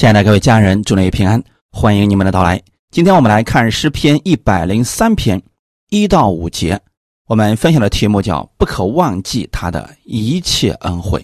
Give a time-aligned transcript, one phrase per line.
[0.00, 2.58] 亲爱的各位家人，祝你平安，欢迎你们的到来。
[2.90, 5.42] 今天我们来看诗篇一百零三篇
[5.90, 6.80] 一到五节，
[7.26, 11.22] 我们分享的题目叫“不可忘记他的一切恩惠”。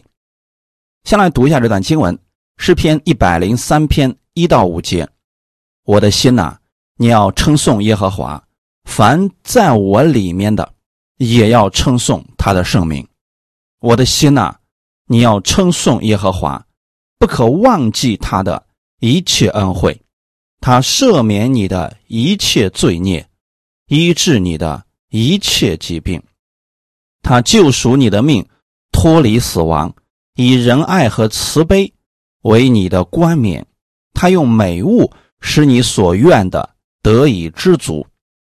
[1.04, 2.18] 先来读一下这段经文：
[2.58, 5.08] 诗篇一百零三篇一到五节。
[5.84, 6.58] 我的心呐，
[6.98, 8.38] 你要称颂耶和华；
[8.84, 10.70] 凡在我里面的，
[11.16, 13.08] 也要称颂他的圣名。
[13.80, 14.54] 我的心呐，
[15.06, 16.62] 你要称颂耶和华。
[17.18, 18.66] 不可忘记他的
[19.00, 20.00] 一切恩惠，
[20.60, 23.28] 他赦免你的一切罪孽，
[23.86, 26.22] 医治你的一切疾病，
[27.22, 28.46] 他救赎你的命，
[28.92, 29.94] 脱离死亡，
[30.34, 31.92] 以仁爱和慈悲
[32.42, 33.66] 为你的冠冕。
[34.12, 38.06] 他用美物使你所愿的得以知足，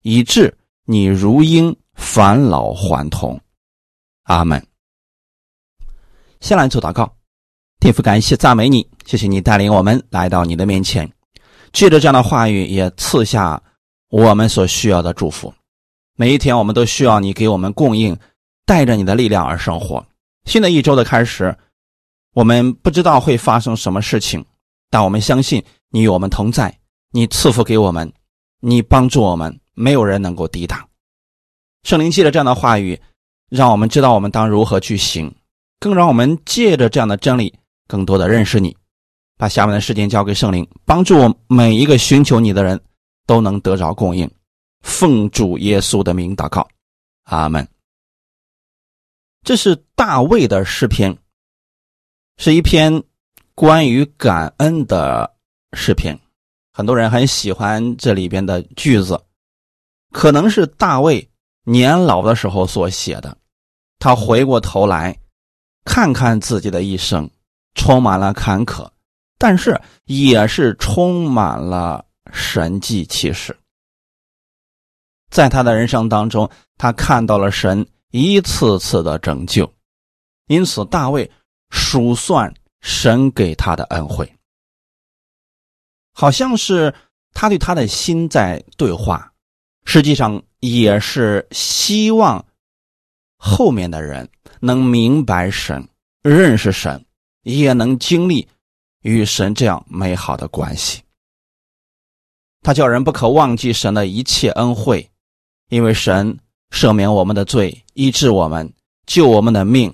[0.01, 3.39] 以致你如婴返老还童。
[4.23, 4.65] 阿门。
[6.39, 7.15] 先来做祷告。
[7.81, 11.11] 天父，感谢赞美你，谢谢你带领我们来到你的面前，
[11.73, 13.59] 借着这样的话语，也赐下
[14.11, 15.51] 我们所需要的祝福。
[16.15, 18.15] 每一天，我们都需要你给我们供应，
[18.67, 20.05] 带着你的力量而生活。
[20.45, 21.57] 新的一周的开始，
[22.35, 24.45] 我们不知道会发生什么事情，
[24.91, 26.77] 但我们相信你与我们同在，
[27.11, 28.13] 你赐福给我们，
[28.59, 30.87] 你帮助我们，没有人能够抵挡。
[31.81, 33.01] 圣灵借着这样的话语，
[33.49, 35.33] 让我们知道我们当如何去行，
[35.79, 37.51] 更让我们借着这样的真理。
[37.91, 38.73] 更多的认识你，
[39.37, 42.79] 把下面的时间交给圣灵，帮助我每一个寻求你的人
[43.27, 44.31] 都能得着供应。
[44.79, 46.65] 奉主耶稣的名祷告，
[47.23, 47.67] 阿门。
[49.43, 51.17] 这是大卫的诗篇，
[52.37, 53.03] 是一篇
[53.55, 55.29] 关于感恩的
[55.73, 56.17] 诗篇。
[56.71, 59.21] 很多人很喜欢这里边的句子，
[60.13, 61.29] 可能是大卫
[61.65, 63.37] 年老的时候所写的。
[63.99, 65.19] 他回过头来
[65.83, 67.29] 看看自己的一生。
[67.75, 68.89] 充满了坎坷，
[69.37, 73.57] 但是也是充满了神迹奇事。
[75.29, 79.73] 在他的人生当中，他看到了神一次次的拯救，
[80.47, 81.31] 因此大卫
[81.69, 84.29] 数算神给他的恩惠，
[86.13, 86.93] 好像是
[87.33, 89.31] 他对他的心在对话，
[89.85, 92.45] 实际上也是希望
[93.37, 94.29] 后面的人
[94.59, 95.87] 能明白神，
[96.21, 97.05] 认识神。
[97.43, 98.47] 也能经历
[99.01, 101.01] 与神这样美好的关系。
[102.61, 105.09] 他叫人不可忘记神的一切恩惠，
[105.69, 106.37] 因为神
[106.69, 108.71] 赦免我们的罪，医治我们，
[109.07, 109.93] 救我们的命，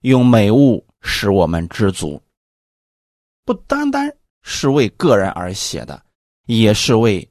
[0.00, 2.20] 用美物使我们知足。
[3.44, 6.04] 不单单是为个人而写的，
[6.46, 7.26] 也是为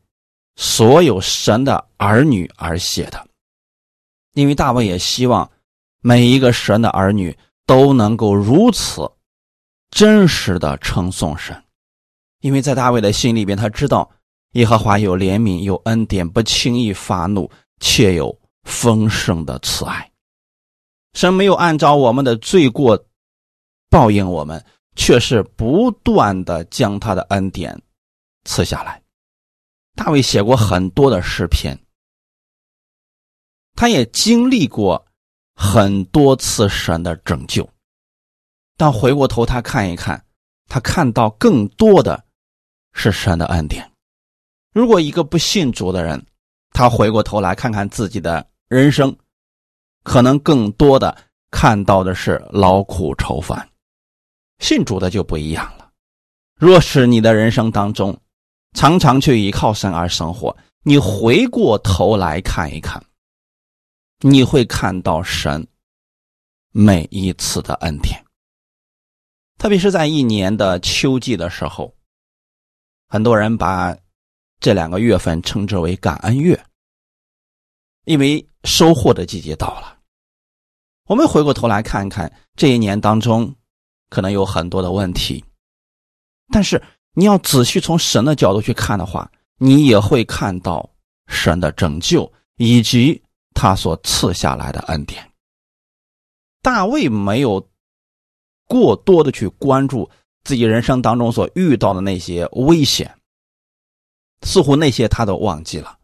[0.56, 3.28] 所有神的儿女而写的。
[4.34, 5.50] 因为大卫也希望
[6.02, 9.10] 每一个神的儿女都能够如此。
[9.92, 11.64] 真实的称颂神，
[12.40, 14.10] 因为在大卫的心里边，他知道
[14.54, 20.10] 耶和华有怜悯，有恩典，不轻易发怒，且有丰盛的慈爱。
[21.14, 23.06] 神没有按照我们的罪过
[23.90, 24.66] 报应我们，
[24.96, 27.80] 却是不断的将他的恩典
[28.46, 29.02] 赐下来。
[29.96, 31.78] 大卫写过很多的诗篇，
[33.76, 35.06] 他也经历过
[35.54, 37.70] 很多次神的拯救。
[38.82, 40.26] 但回过头，他看一看，
[40.68, 42.26] 他看到更多的
[42.94, 43.88] 是神的恩典。
[44.74, 46.26] 如果一个不信主的人，
[46.72, 49.16] 他回过头来看看自己的人生，
[50.02, 51.16] 可能更多的
[51.52, 53.70] 看到的是劳苦愁烦。
[54.58, 55.92] 信主的就不一样了。
[56.56, 58.20] 若是你的人生当中
[58.74, 63.00] 常常去依靠神而生活，你回过头来看一看，
[64.22, 65.68] 你会看到神
[66.72, 68.20] 每一次的恩典。
[69.62, 71.94] 特别是在一年的秋季的时候，
[73.08, 73.96] 很多人把
[74.60, 76.66] 这两个月份称之为感恩月，
[78.06, 80.00] 因为收获的季节到了。
[81.06, 83.54] 我们回过头来看看这一年当中，
[84.10, 85.46] 可能有很多的问题，
[86.52, 86.82] 但是
[87.14, 90.90] 你要仔细从神的角度去看的话，你也会看到
[91.28, 93.22] 神的拯救以及
[93.54, 95.32] 他所赐下来的恩典。
[96.64, 97.70] 大卫没有。
[98.72, 100.10] 过多的去关注
[100.46, 103.14] 自己人生当中所遇到的那些危险，
[104.44, 106.00] 似乎那些他都忘记了。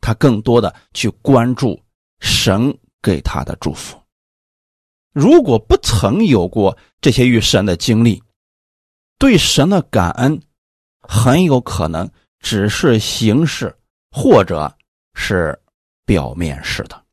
[0.00, 1.78] 他更多的去关注
[2.20, 4.00] 神给他的祝福。
[5.12, 8.22] 如果不曾有过这些与神的经历，
[9.18, 10.40] 对神的感恩
[11.00, 12.10] 很有可能
[12.40, 13.76] 只是形式，
[14.10, 14.74] 或者
[15.12, 15.60] 是
[16.06, 17.04] 表面式的。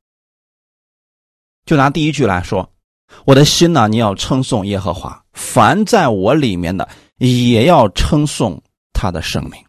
[1.66, 2.66] 就拿第一句来说。
[3.26, 3.88] 我的心呢？
[3.88, 6.88] 你要称颂耶和华，凡在我里面的，
[7.18, 8.62] 也要称颂
[8.94, 9.64] 他的圣名。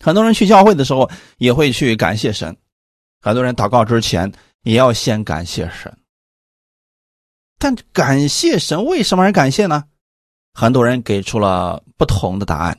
[0.00, 2.56] 很多人去教会的时候也会去感谢神，
[3.20, 4.30] 很多人祷告之前
[4.62, 5.96] 也要先感谢神。
[7.58, 9.84] 但感谢神为什么而感谢呢？
[10.52, 12.78] 很多人给出了不同的答案。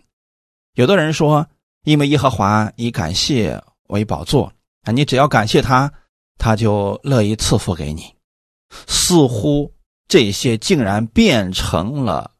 [0.75, 1.45] 有的人说，
[1.83, 5.92] 因为耶和华以感谢为宝座啊，你只要感谢他，
[6.38, 8.14] 他就乐意赐福给你。
[8.88, 9.74] 似乎
[10.07, 12.31] 这些竟然变成了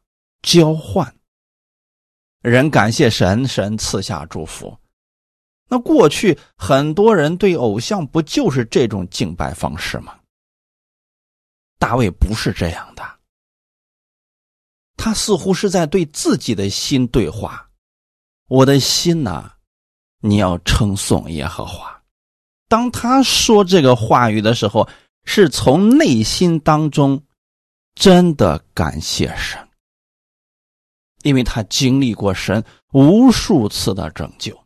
[0.42, 1.14] 交换。
[2.42, 4.78] 人感谢神，神赐下祝福。
[5.68, 10.16] 那过去很多人对偶像不就是这种敬拜方式吗？
[11.78, 13.02] 大卫不是这样的，
[14.96, 17.68] 他似乎是在对自己的心对话。
[18.48, 19.52] 我的心呐，
[20.20, 22.00] 你要称颂耶和华。
[22.68, 24.88] 当他说这个话语的时候，
[25.26, 27.22] 是从内心当中
[27.94, 29.62] 真的感谢神。
[31.22, 34.56] 因为他经历过神无数次的拯救，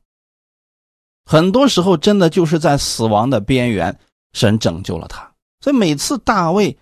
[1.25, 3.99] 很多时候真的就是在死亡的边缘，
[4.35, 5.35] 神拯救了他。
[5.63, 6.79] 所以每次大卫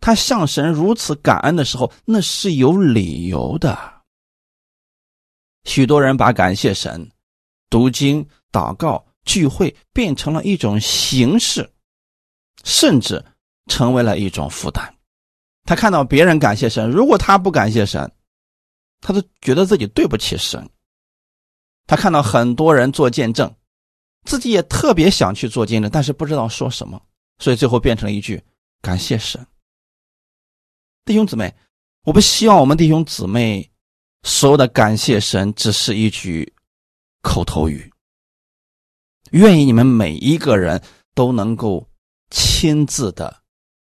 [0.00, 4.02] 他向神如此感恩的时候，那是有理由的。
[5.64, 7.10] 许多人把感谢神、
[7.68, 11.70] 读经、祷告、聚会变成了一种形式，
[12.64, 13.24] 甚至
[13.66, 14.96] 成为了一种负担。
[15.64, 18.10] 他看到别人感谢神，如果他不感谢神。
[19.06, 20.66] 他都觉得自己对不起神。
[21.86, 23.54] 他看到很多人做见证，
[24.24, 26.98] 自己也特别想去做见证，但是不知道说什么，
[27.38, 28.42] 所以最后变成了一句
[28.80, 29.46] 感谢神。
[31.04, 31.54] 弟兄姊妹，
[32.04, 33.70] 我不希望我们弟兄姊妹
[34.22, 36.54] 所有的感谢神只是一句
[37.20, 37.92] 口头语。
[39.32, 40.82] 愿意你们每一个人
[41.14, 41.86] 都能够
[42.34, 43.34] 亲自的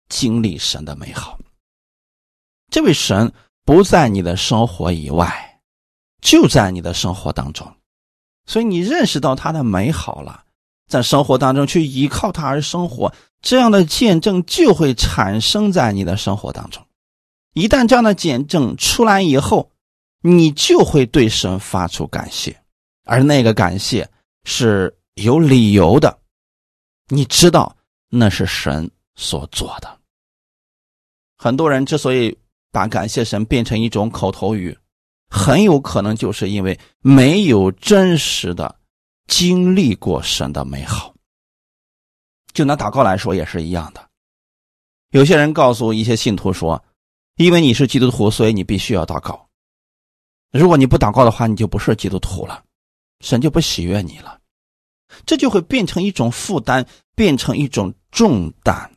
[0.08, 1.40] 经历神的美好。
[2.70, 3.32] 这位神。
[3.66, 5.58] 不在你的生活以外，
[6.20, 7.66] 就在你的生活当中，
[8.44, 10.44] 所以你认识到他的美好了，
[10.86, 13.10] 在生活当中去依靠他而生活，
[13.40, 16.86] 这样的见证就会产生在你的生活当中。
[17.54, 19.70] 一旦这样的见证出来以后，
[20.20, 22.54] 你就会对神发出感谢，
[23.06, 24.06] 而那个感谢
[24.44, 26.18] 是有理由的，
[27.08, 27.74] 你知道
[28.14, 29.98] 那是神所做的。
[31.36, 32.36] 很多人之所以。
[32.74, 34.76] 把感谢神变成一种口头语，
[35.30, 38.74] 很有可能就是因为没有真实的
[39.28, 41.14] 经历过神的美好。
[42.52, 44.04] 就拿祷告来说也是一样的。
[45.10, 46.84] 有些人告诉一些信徒说
[47.38, 49.48] ：“因为你是基督徒，所以你必须要祷告。
[50.50, 52.64] 如果你不祷告的话，你就不是基督徒了，
[53.20, 54.40] 神就不喜悦你了。”
[55.26, 58.90] 这就会变成一种负担，变成一种重担。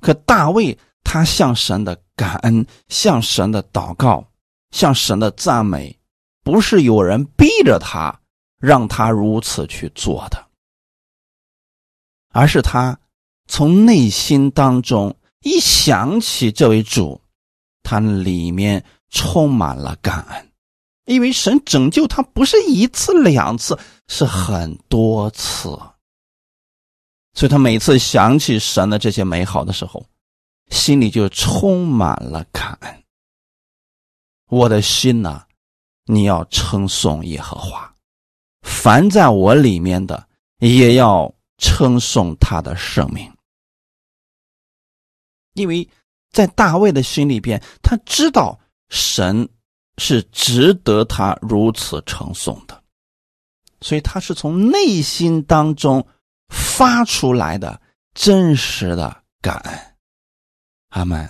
[0.00, 0.78] 可大卫。
[1.04, 4.30] 他向神的感恩，向神的祷告，
[4.72, 5.98] 向神的赞美，
[6.44, 8.20] 不是有人逼着他
[8.58, 10.46] 让他如此去做的，
[12.30, 12.98] 而是他
[13.46, 17.22] 从内心当中一想起这位主，
[17.82, 20.52] 他里面充满了感恩，
[21.06, 23.78] 因为神拯救他不是一次两次，
[24.08, 25.68] 是很多次，
[27.34, 30.04] 所以他每次想起神的这些美好的时候。
[30.70, 33.04] 心里就充满了感恩。
[34.50, 35.46] 我的心呐，
[36.04, 37.94] 你要称颂耶和华，
[38.60, 40.28] 凡在我里面的
[40.58, 43.32] 也要称颂他的圣名。
[45.54, 45.88] 因为
[46.32, 49.48] 在大卫的心里边，他知道神
[49.96, 52.77] 是值得他如此称颂的，
[53.80, 56.06] 所以他是从内心当中
[56.48, 57.80] 发出来的
[58.14, 59.78] 真实的感恩。
[60.90, 61.28] 阿门。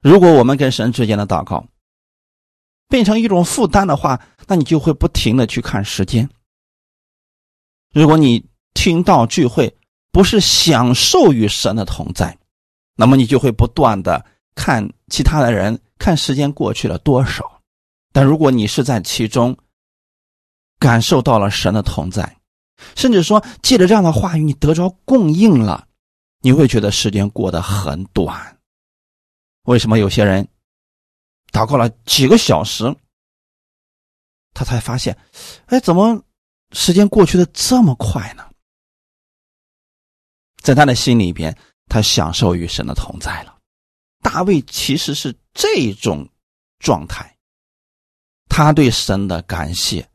[0.00, 1.66] 如果我们跟神之间的祷告
[2.88, 6.28] 变成一种负担的话，那你就会不停的去看时间。
[7.92, 8.44] 如果你
[8.74, 9.74] 听到聚会
[10.12, 12.36] 不是享受与神的同在，
[12.96, 17.62] 那么你就会不断的看其他的人，看时间过去了多少。
[18.12, 19.56] 但如果你是在其中
[20.78, 22.40] 感受到了神的同在，
[22.96, 25.88] 甚至说借着这样的话语你得着供应了，
[26.40, 28.58] 你会觉得时间过得很短。
[29.64, 30.46] 为什么有些人
[31.52, 32.94] 祷告了几个小时，
[34.52, 35.16] 他才发现，
[35.66, 36.22] 哎，怎么
[36.72, 38.46] 时间过去的这么快呢？
[40.62, 43.58] 在他的心里边，他享受与神的同在了。
[44.22, 46.26] 大卫其实是这种
[46.78, 47.36] 状态，
[48.48, 50.08] 他对神的感谢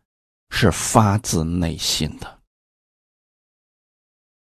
[0.50, 2.40] 是发自内心的。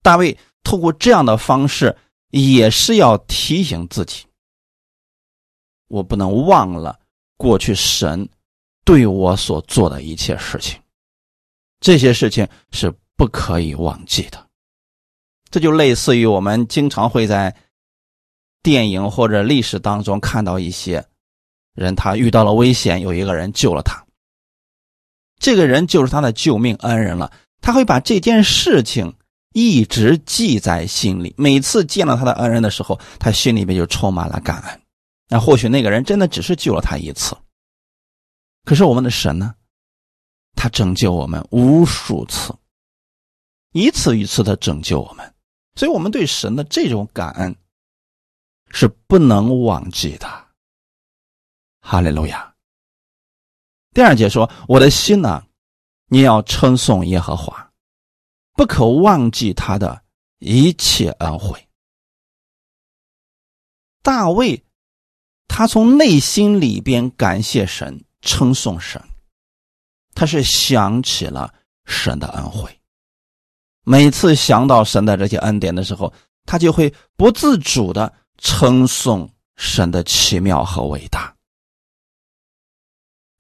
[0.02, 1.96] 大卫透过这样的方式，
[2.30, 4.24] 也是要提醒自己。
[5.88, 6.98] 我不能忘了
[7.36, 8.28] 过去神
[8.84, 10.80] 对我所做的一切事情，
[11.80, 14.46] 这些事情是不可以忘记的。
[15.50, 17.54] 这就类似于我们经常会在
[18.62, 21.06] 电影或者历史当中看到一些
[21.74, 24.06] 人，他遇到了危险，有一个人救了他，
[25.38, 27.32] 这个人就是他的救命恩人了。
[27.60, 29.14] 他会把这件事情
[29.52, 34.80] 一直记在心里，每次见到他的恩人的时候，他心里面就充满了感恩。
[35.28, 37.36] 那或许那个人真的只是救了他一次，
[38.64, 39.54] 可是我们的神呢？
[40.54, 42.54] 他拯救我们无数次，
[43.72, 45.34] 一次一次的拯救我们，
[45.74, 47.54] 所以我们对神的这种感恩
[48.70, 50.26] 是不能忘记的。
[51.80, 52.47] 哈利路亚。
[53.98, 55.42] 第二节说：“我的心呢，
[56.06, 57.68] 你要称颂耶和华，
[58.52, 60.00] 不可忘记他的
[60.38, 61.68] 一切恩惠。”
[64.00, 64.64] 大卫。
[65.48, 69.02] 他从内心里边感谢神，称颂神。
[70.14, 71.52] 他是想起了
[71.84, 72.70] 神的恩惠。
[73.82, 76.12] 每次想到神的这些恩典的时候，
[76.44, 81.34] 他就会不自主的称颂神的奇妙和伟大。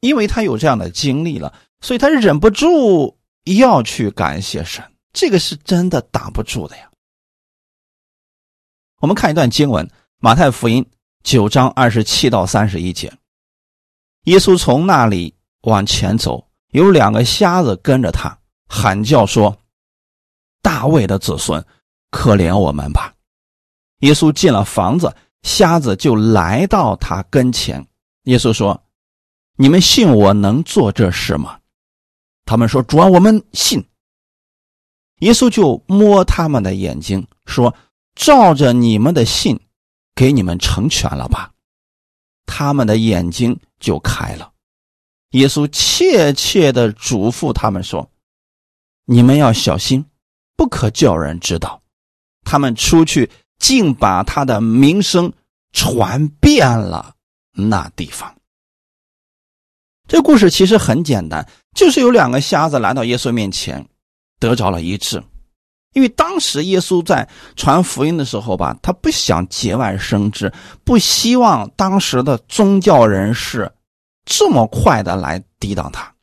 [0.00, 4.84] 因为他有这样的经历了，所以他忍不住要去感谢神。
[5.12, 6.90] 这个是真的挡不住的呀。
[9.00, 9.86] 我们看一段经文，
[10.18, 10.84] 《马太福音》。
[11.24, 13.12] 九章二十七到三十一节，
[14.26, 19.54] 耶稣从那里往前走，有两个瞎子跟着他，喊叫说
[20.62, 21.62] ：“大卫的子孙，
[22.10, 23.12] 可怜我们吧！”
[24.00, 27.84] 耶稣进了房子，瞎子就来到他跟前。
[28.22, 28.80] 耶稣说
[29.58, 31.58] ：“你们信我能做这事吗？”
[32.46, 33.84] 他们说：“主啊，我们信。”
[35.20, 37.74] 耶稣就摸他们的眼睛，说
[38.16, 39.60] ：“照着你们的信。”
[40.14, 41.52] 给你们成全了吧，
[42.44, 44.50] 他们的眼睛就开了。
[45.30, 48.10] 耶稣切切的嘱咐他们说
[49.06, 50.04] ：“你们要小心，
[50.56, 51.80] 不可叫人知道。”
[52.42, 55.32] 他们出去，竟把他的名声
[55.72, 57.14] 传遍了
[57.52, 58.37] 那地方。
[60.08, 61.46] 这故事其实很简单，
[61.76, 63.86] 就是有两个瞎子来到耶稣面前，
[64.40, 65.22] 得着了医治。
[65.92, 70.52] 因为当时耶稣在传福音的时候吧，他不想节外生枝，
[70.84, 73.70] 不希望当时的宗教人士
[74.24, 76.14] 这么快的来抵挡他，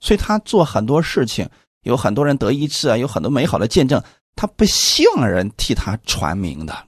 [0.00, 1.48] 所以他做很多事情，
[1.82, 4.02] 有很多人得医治啊，有很多美好的见证，
[4.36, 6.86] 他不希望人替他传名的。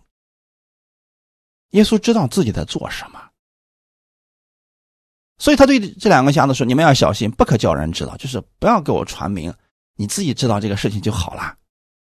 [1.73, 3.20] 耶稣知道自己在做什么，
[5.41, 9.53] 所以他对这两个瞎子说：“你们要小心，不可叫人知道，就是不要给我传名，
[9.97, 11.57] 你自己知道这个事情就好了。”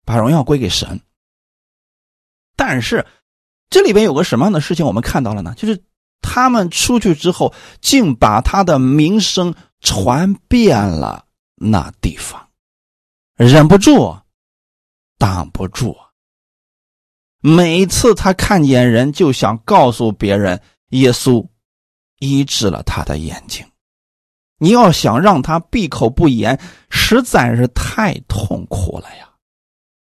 [0.05, 0.99] 把荣耀归给神，
[2.57, 3.07] 但是
[3.69, 5.55] 这里边有个什么样的事情我们看到了呢？
[5.55, 5.85] 就是
[6.23, 7.53] 他们出去之后，
[7.83, 11.27] 竟把他的名声传遍了
[11.57, 12.49] 那地方，
[13.37, 14.17] 忍不住，
[15.19, 15.95] 挡不住。
[17.41, 21.47] 每次他看见人，就想告诉别人，耶稣
[22.19, 23.65] 医治了他的眼睛。
[24.59, 26.61] 你要想让他闭口不言，
[26.91, 29.29] 实在是太痛苦了呀。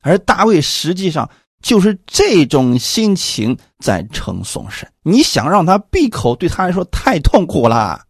[0.01, 1.29] 而大卫实际上
[1.61, 4.91] 就是这种心情在称颂神。
[5.01, 8.05] 你想让他闭口，对他来说太痛苦了。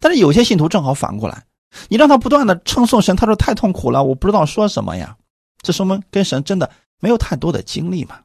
[0.00, 1.44] 但是有些信徒正好反过来，
[1.88, 5.16] 你让他不断的称颂神，他说太痛苦了，我不知道说什么呀。
[5.60, 8.18] 这说明跟神真的没有太多的经历嘛。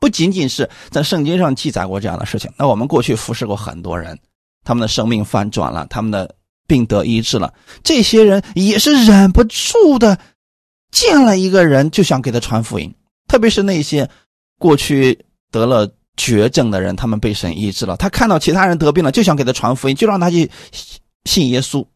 [0.00, 4.18] 不仅仅是在圣经上记载过这样的事情，那我们过去服侍过很多人，
[4.64, 6.34] 他们的生命翻转了，他们的
[6.66, 7.52] 病得医治了，
[7.84, 10.18] 这些人也是忍不住的。
[10.90, 12.92] 见了一个人就想给他传福音，
[13.28, 14.10] 特别是那些
[14.58, 17.96] 过去得了绝症的人，他们被神医治了。
[17.96, 20.50] 他看到其他人得病了，就想给他传福音，就让他去
[21.26, 21.86] 信耶稣，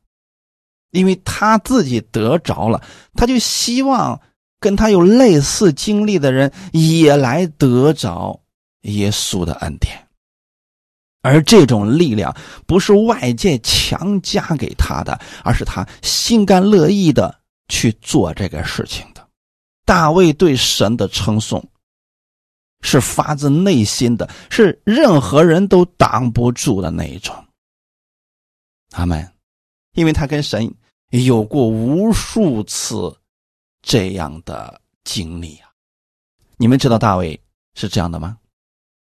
[0.92, 2.80] 因为他自己得着了，
[3.14, 4.20] 他就希望
[4.64, 8.40] 跟他有类似经历的人也来得着
[8.80, 10.08] 耶稣的恩典。
[11.20, 12.34] 而这种力量
[12.66, 17.42] 不是外界强加给他的，而是他心甘乐意的。
[17.70, 19.26] 去做这个事情的，
[19.86, 21.66] 大卫对神的称颂
[22.82, 27.34] 是发自内心的，是任何人都挡不住的那一种。
[28.92, 29.26] 阿门，
[29.94, 30.70] 因为他跟神
[31.08, 33.16] 有过无数次
[33.84, 35.70] 这样的经历啊。
[36.56, 37.38] 你们知道大卫
[37.74, 38.38] 是这样的吗？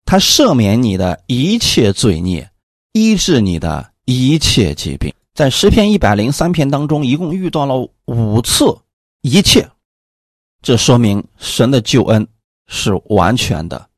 [0.04, 2.50] 他赦免你的一切罪孽，
[2.92, 5.12] 医治你的一切疾病。
[5.34, 8.64] 在十篇一百零三篇当中，一共遇到了五次
[9.20, 9.70] 一切，
[10.62, 12.26] 这说明神的救恩
[12.66, 13.88] 是完全的，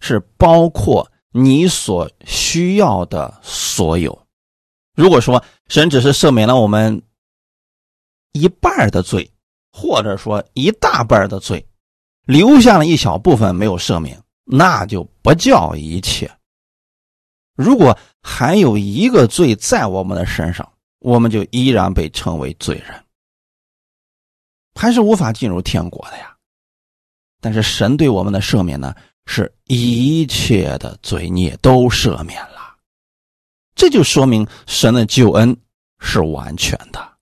[0.00, 4.26] 是包括你所需要的所有。
[4.94, 7.00] 如果说神只是赦免了我们
[8.32, 9.30] 一半的罪，
[9.72, 11.66] 或者说一大半的罪，
[12.24, 16.30] 留下了一小部分没有赦免，那就不叫一切。
[17.54, 23.04] 如果还有一个罪在我们的身上，我们就依然被称为罪人，
[24.74, 26.34] 还是无法进入天国的呀。
[27.40, 28.94] 但是神对我们的赦免呢，
[29.26, 32.76] 是一切的罪孽都赦免了，
[33.74, 35.56] 这就说明神的救恩
[36.00, 37.18] 是完全的。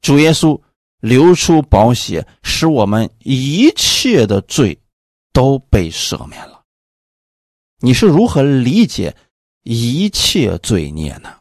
[0.00, 0.60] 主耶稣
[1.00, 4.78] 流出宝血，使我们一切的罪
[5.32, 6.62] 都被赦免了。
[7.80, 9.14] 你是如何理解
[9.62, 11.36] 一切罪孽呢？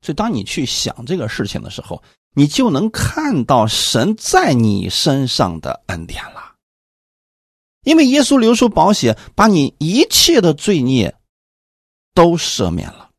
[0.00, 2.00] 所以，当你去想这个事情的时候，
[2.34, 6.54] 你就能看到神在你身上的恩典了。
[7.82, 11.16] 因为耶稣流出宝血，把你一切的罪孽
[12.14, 13.10] 都赦免了，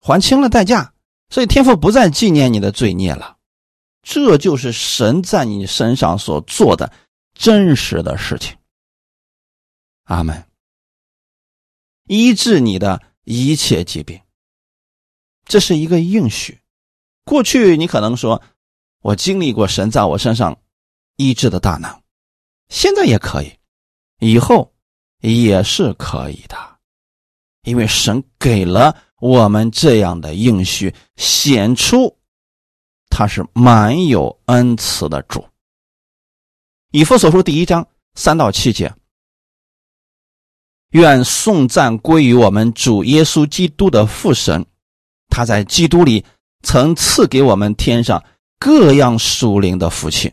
[0.00, 0.92] 还清了代价，
[1.30, 3.36] 所以天父不再纪念你的罪孽了。
[4.04, 6.92] 这就是神在你身上所做的
[7.32, 8.56] 真实的事情。
[10.04, 10.46] 阿门。
[12.06, 14.20] 医治你的一切疾病。
[15.46, 16.60] 这是一个应许。
[17.24, 18.42] 过去你可能说，
[19.00, 20.58] 我经历过神在我身上
[21.16, 22.02] 医治的大能，
[22.68, 23.50] 现在也可以，
[24.20, 24.74] 以后
[25.20, 26.56] 也是可以的，
[27.62, 32.18] 因为神给了我们这样的应许，显出
[33.16, 35.46] 他是满有恩慈的主。
[36.90, 38.92] 以弗所书第一章三到七节，
[40.90, 44.66] 愿颂赞归于我们主耶稣基督的父神。
[45.28, 46.24] 他在基督里
[46.64, 48.20] 曾赐给我们天上
[48.58, 50.32] 各样属灵的福气，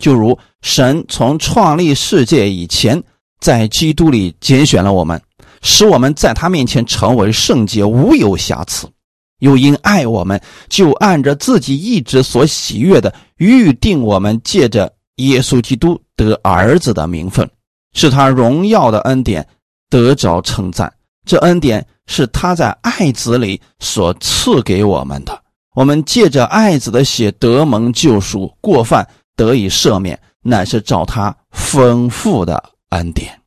[0.00, 3.00] 就如神从创立世界以前，
[3.38, 5.22] 在基督里拣选了我们，
[5.62, 8.88] 使我们在他面前成为圣洁，无有瑕疵；
[9.38, 17.48] 又因爱我们，就按着自己意志所喜悦的预定我们，借着耶稣基督得儿子的名分，
[17.92, 19.46] 是他荣耀的恩典
[19.90, 20.92] 得着称赞。
[21.26, 21.86] 这恩典。
[22.10, 25.42] 是他在爱子里所赐给我们的，
[25.74, 33.38] 我们借着爱子的血得蒙救赎，过犯得以赦免，乃是照他丰富的恩典。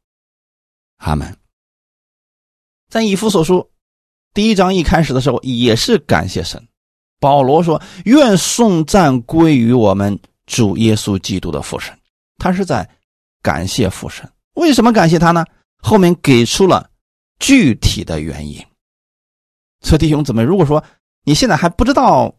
[0.97, 1.35] 阿门。
[2.87, 3.67] 在以弗所书
[4.33, 6.65] 第一章一开始的时候，也是感谢神。
[7.19, 11.97] 保罗说：“愿颂赞归于我们主耶稣基督的父神。”
[12.37, 12.89] 他是在
[13.41, 14.29] 感谢父神。
[14.53, 15.45] 为什么感谢他呢？
[15.81, 16.89] 后面给出了。
[17.39, 18.63] 具体的原因，
[19.81, 20.83] 所以弟兄姊妹，如果说
[21.23, 22.35] 你现在还不知道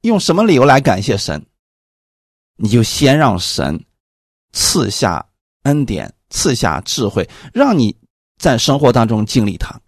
[0.00, 1.44] 用什么理由来感谢神，
[2.56, 3.84] 你就先让神
[4.52, 5.22] 赐下
[5.64, 7.94] 恩典，赐下智慧，让你
[8.38, 9.78] 在生活当中经历它。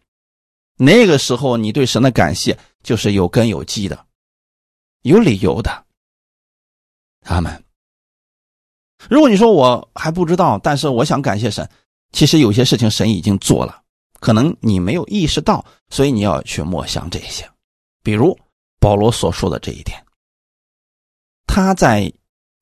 [0.79, 4.07] 那个时候，你对神的感谢就是有根有基的，
[5.03, 5.85] 有理由的。
[7.25, 7.65] 阿门。
[9.11, 11.69] 如果你说我还不知道，但是我想感谢神，
[12.13, 13.83] 其实有些事情神已经做了。
[14.21, 17.49] 可能你没有意识到，所以你要去默想这些，
[18.03, 18.37] 比如
[18.81, 20.05] 保罗所说的这一点，
[21.47, 22.13] 他在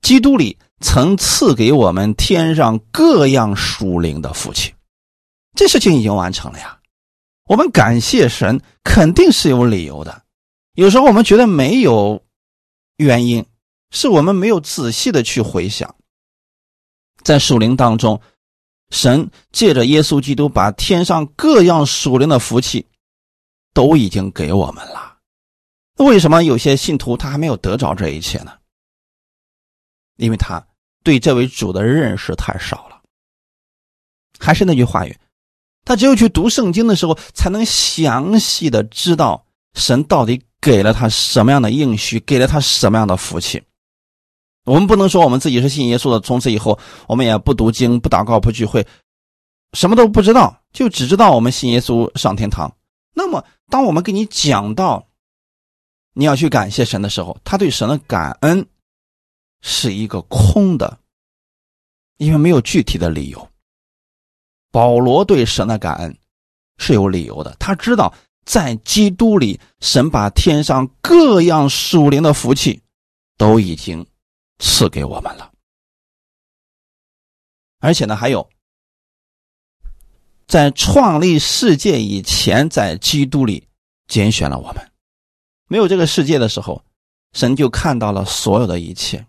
[0.02, 4.74] 基督里曾赐给我们天上各样属灵的福气，
[5.54, 6.75] 这事情已经完成了呀。
[7.46, 10.22] 我们感谢神，肯定是有理由的。
[10.74, 12.22] 有时候我们觉得没有
[12.96, 13.46] 原因，
[13.90, 15.94] 是我们没有仔细的去回想，
[17.22, 18.20] 在属灵当中。
[18.90, 22.86] 神借着耶稣基督，把天上各样属灵的福气
[23.74, 25.18] 都已经给我们了。
[25.96, 28.52] 为什么有些信徒他还没有得着这一切呢？
[30.18, 30.64] 因为他
[31.02, 33.02] 对这位主的认识太少了。
[34.38, 35.18] 还是那句话语，
[35.86, 43.62] 他只有去读圣经的时候，才能详细的知道神到底给了他什么样的应许，给了他什么样的福气。
[44.64, 48.84] 我们不能说我们自己是信耶稣的，从此以后我们也不读经、不祷告、不聚会，
[49.74, 52.74] 什么都不知道，就只知道我们信耶稣上天堂。
[53.14, 55.06] 那么，当我们给你讲到
[56.14, 58.66] 你要去感谢神的时候，他对神的感恩
[59.62, 60.98] 是一个空的，
[62.16, 63.48] 因为没有具体的理由。
[64.76, 66.18] 保罗对神的感恩
[66.76, 68.12] 是有理由的，他知道
[68.44, 72.82] 在基督里，神把天上各样属灵的福气
[73.38, 74.06] 都已经。
[74.58, 75.52] 赐给我们了，
[77.78, 78.48] 而且呢，还有
[80.46, 83.68] 在创立世界以前，在基督里
[84.08, 84.92] 拣选了我们。
[85.68, 86.82] 没有这个世界的时候，
[87.34, 89.26] 神就看到了所有的一切，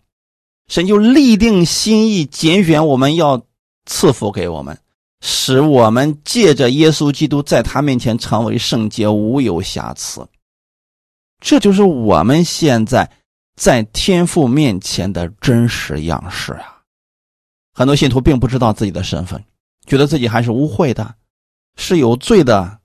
[0.70, 3.46] 神就立定心意拣选我们要
[3.86, 4.80] 赐福给我们，
[5.22, 10.28] 使我们借着耶稣基督在他面前成为圣洁，无有瑕疵。
[11.40, 13.10] 这就是我们现在
[13.56, 16.82] 在天父面前的真实样式啊！
[17.74, 19.44] 很多信徒并不知道自己的身份，
[19.86, 21.16] 觉得自己还是污秽的，
[21.76, 22.80] 是有罪的，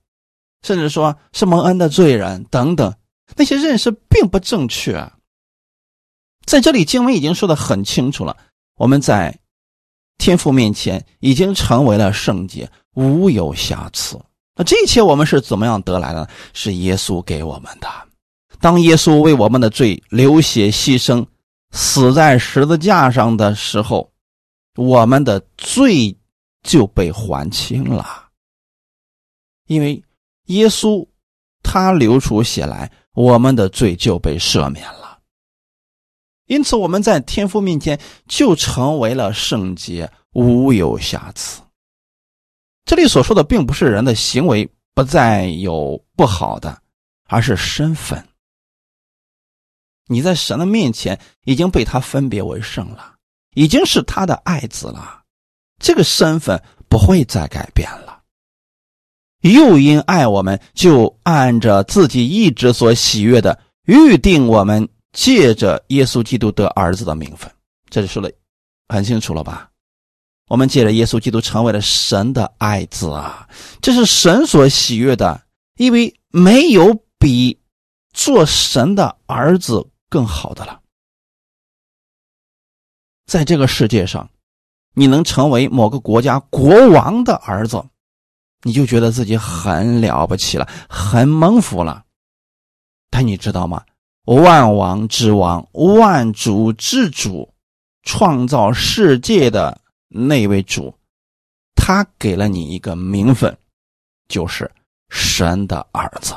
[0.61, 2.93] 甚至说是蒙恩的罪人等等。
[3.35, 5.11] 那些认识并不正确。
[6.45, 8.37] 在这里，经文已经说的很清楚了，
[8.75, 9.39] 我们在
[10.17, 14.19] 天父面前已经成为了圣洁，无有瑕疵。
[14.55, 16.29] 那这一切我们是怎么样得来的？
[16.53, 17.87] 是耶稣给我们的。
[18.59, 21.25] 当耶稣为我们的罪流血牺牲，
[21.71, 24.09] 死在十字架上的时候，
[24.77, 26.15] 我们的罪
[26.61, 28.29] 就被还清了。
[29.67, 30.01] 因为
[30.45, 31.05] 耶稣
[31.63, 35.02] 他流出血来，我们的罪就被赦免了。
[36.45, 41.61] 因此，我们在天父面前就成为了圣洁，无有瑕疵。
[42.85, 46.81] 这里所说的，并不是人的行为不再有不好的，
[47.27, 48.27] 而是身份。
[50.07, 53.15] 你在神的面前已经被他分别为圣了，
[53.55, 55.21] 已经是他的爱子了，
[55.81, 58.21] 这个身份不会再改变了。
[59.39, 67.49] 又因爱我们，就按着自己意志所喜悦的预定我们，借着耶稣基督得儿子的名分。
[67.89, 68.31] 这里说的
[68.89, 69.69] 很清楚了吧？
[70.49, 73.47] 我们借着耶稣基督成为了神的爱子啊，
[73.81, 75.41] 这是神所喜悦的，
[75.77, 77.57] 因为没有比
[78.11, 79.87] 做神的儿子。
[80.09, 80.79] 更好的了，
[83.25, 84.29] 在这个世界上，
[84.93, 87.83] 你能成为某个国家国王的儿子，
[88.61, 92.05] 你就觉得自己很了不起了，很蒙福了。
[93.09, 93.83] 但你知道吗？
[94.25, 97.53] 万王之王、万主之主、
[98.03, 100.93] 创造世界的那位主，
[101.75, 103.57] 他给了你一个名分，
[104.29, 104.71] 就是
[105.09, 106.35] 神的儿子。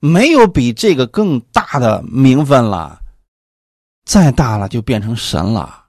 [0.00, 3.00] 没有比这个更大的名分了，
[4.04, 5.86] 再大了就变成神了，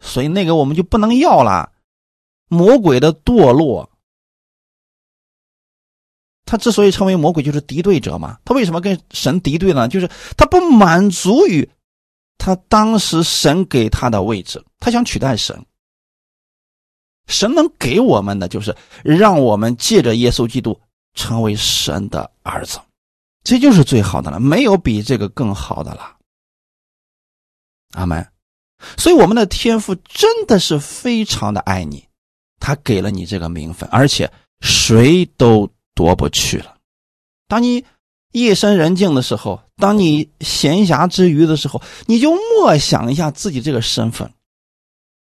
[0.00, 1.72] 所以那个我们就不能要了。
[2.48, 3.89] 魔鬼的堕落，
[6.50, 8.36] 他之所以称为魔鬼，就是敌对者嘛。
[8.44, 9.86] 他为什么跟神敌对呢？
[9.86, 11.70] 就是他不满足于
[12.38, 15.64] 他当时神给他的位置，他想取代神。
[17.28, 20.80] 神能给我们的，就是让我们借着耶稣基督
[21.14, 22.80] 成为神的儿子。
[23.44, 26.16] 这就是最好的了，没有比这个更好的了。
[27.92, 28.26] 阿门。
[28.96, 32.08] 所以我们的天赋真的是非常的爱你，
[32.58, 34.28] 他给了你这个名分，而且
[34.62, 36.78] 谁都夺不去了。
[37.46, 37.84] 当你
[38.32, 44.32] 夜深人静的时候，当你闲暇之余的时候，你就默想一下自己这个身份，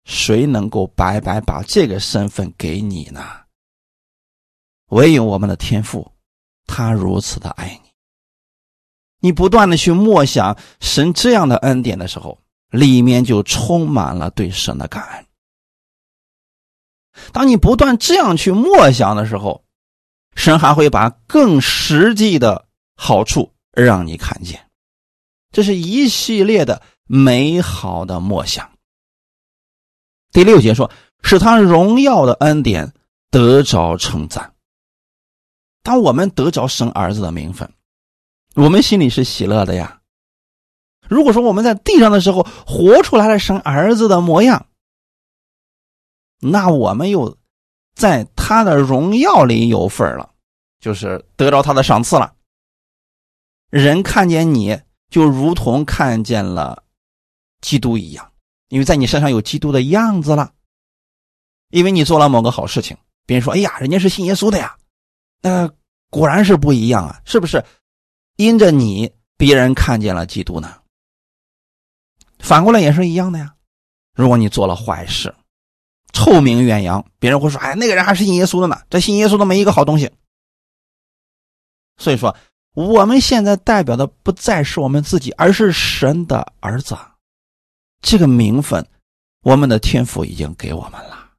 [0.06, 3.26] 谁能够白白把这个身份给你呢？
[4.90, 6.12] 唯有我们的天赋，
[6.68, 7.90] 他如此的爱你。
[9.20, 15.26] 你不断的去默想神这样的恩典的时候，里面就充满了对神的感恩。
[17.34, 19.64] 当你不断这样去默想的时候，
[20.38, 24.70] 神还会把更实际的好处让你看见。
[25.52, 28.72] 这是一系列的美好的默想。
[30.32, 30.92] 第六节说，
[31.24, 32.94] 使他荣耀的恩典
[33.32, 34.54] 得着称赞。
[35.82, 37.74] 当我们得着生儿子的名分。
[38.54, 40.02] 我们心里是喜乐的呀。
[41.08, 44.68] 如果说我们在地上的时候活出来了生儿子的模样，
[46.40, 47.38] 那我们又
[47.96, 50.34] 在他的荣耀里有份了，
[50.80, 52.34] 就是得着他的赏赐了。
[53.70, 54.80] 人看见你
[55.10, 56.82] 就如同看见了
[57.60, 58.32] 基督一样，
[58.70, 60.54] 因为在你身上有基督的样子了。
[61.72, 64.78] 因为你做了某个好事情，别人说：“哎呀，人家是信耶稣的呀。”
[65.44, 65.70] 那
[66.10, 67.62] 果然是不一样啊，是不是？
[68.38, 70.74] 因着你，别人看见了基督呢。
[72.40, 73.54] 反过来也是一样的呀。
[74.16, 75.36] 如果你做了坏事，
[76.14, 80.12] 臭名远扬，别人会说：“哎，那个人还是信耶稣的呢。”这信耶稣的没一个好东西。
[81.98, 82.36] 所以说，
[82.74, 86.98] 我们现在代表的不再是我们自己，而是神的儿子。
[88.02, 88.88] 这个名分，
[89.44, 91.30] 我们的天赋已经给我们了。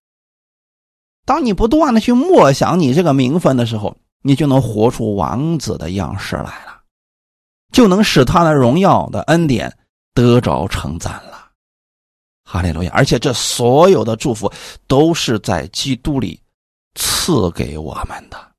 [1.24, 6.82] 当你不断的去默想你这个名分的时候，你就能活出王子的样式来了。
[7.70, 9.76] 就能使他的荣耀的恩典
[10.14, 11.37] 得着称赞了，
[12.50, 12.90] 哈利路亚！
[12.94, 14.50] 而且这所有的祝福
[14.86, 16.40] 都是在基督里
[16.94, 18.52] 赐给我们的，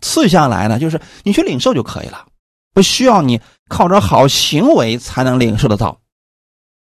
[0.00, 2.26] 赐下来呢，就是你去领受就可以了，
[2.72, 6.00] 不需要你靠着好行为才能领受得到，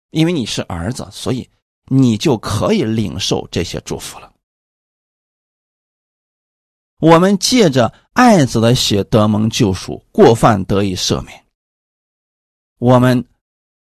[0.09, 1.47] 因为你是儿子，所以
[1.85, 4.33] 你就可以领受这些祝福了。
[6.99, 11.45] 我们借着爱子的血得蒙救赎，过犯得以赦免。
[12.79, 13.23] 我们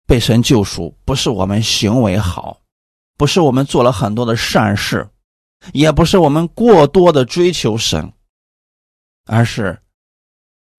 [0.07, 2.61] 被神救赎，不是我们行为好，
[3.16, 5.09] 不是我们做了很多的善事，
[5.73, 8.12] 也不是我们过多的追求神，
[9.25, 9.83] 而是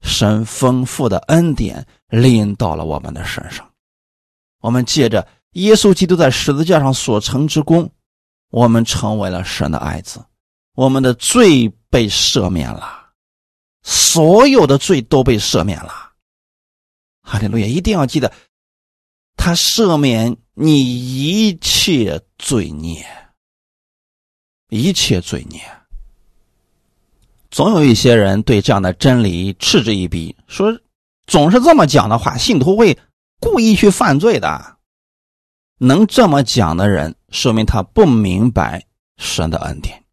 [0.01, 3.69] 神丰富的恩典临到了我们的身上。
[4.61, 7.91] 我们借着耶稣基督在十字架上所成之功，
[8.49, 10.23] 我们成为了神的爱子，
[10.73, 13.11] 我们的罪被赦免了，
[13.83, 16.13] 所有的罪都被赦免了。
[17.21, 17.67] 哈利路亚！
[17.67, 18.31] 一定要记得，
[19.37, 23.05] 他赦免你一切罪孽，
[24.69, 25.61] 一切罪孽。
[27.49, 30.77] 总有一些人对这样的真理嗤之以鼻，说
[31.27, 32.97] 总是这么讲的话，信徒会
[33.39, 34.77] 故意去犯罪的。
[35.77, 38.85] 能这么讲的人，说明他不明白
[39.17, 40.03] 神的恩典。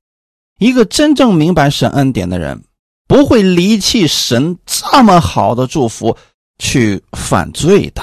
[0.58, 2.62] 一个真正明白神恩典的人，
[3.08, 6.16] 不会离弃神这么好的祝福。
[6.56, 8.00] 去犯罪的，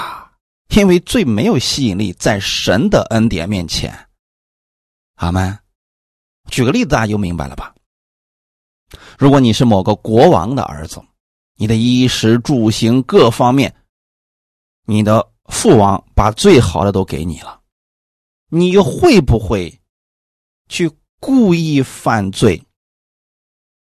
[0.74, 4.08] 因为罪没有吸引力，在神的恩典面前，
[5.16, 5.58] 阿门。
[6.50, 7.74] 举个例子，大家就明白了吧？
[9.18, 11.02] 如果你是某个国王的儿子，
[11.56, 13.74] 你的衣食住行各方面，
[14.86, 17.60] 你的父王把最好的都给你了，
[18.48, 19.80] 你会不会
[20.68, 22.60] 去故意犯罪，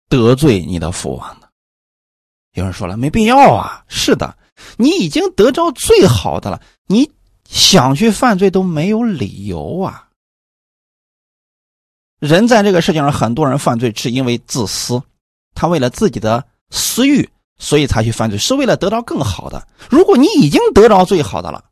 [0.10, 1.48] 得罪你的父王呢？
[2.54, 3.86] 有人说了，没必要啊。
[3.88, 4.38] 是的。
[4.76, 7.12] 你已经得着最好的了，你
[7.46, 10.10] 想去犯罪都没有理由啊！
[12.20, 15.00] 人在这个世界上，很多人犯罪是因为自私，
[15.54, 19.68] 他为了自己的私欲，所以才去犯罪，是为了得到更好的。
[19.88, 21.64] 如果你已经得着最好的了，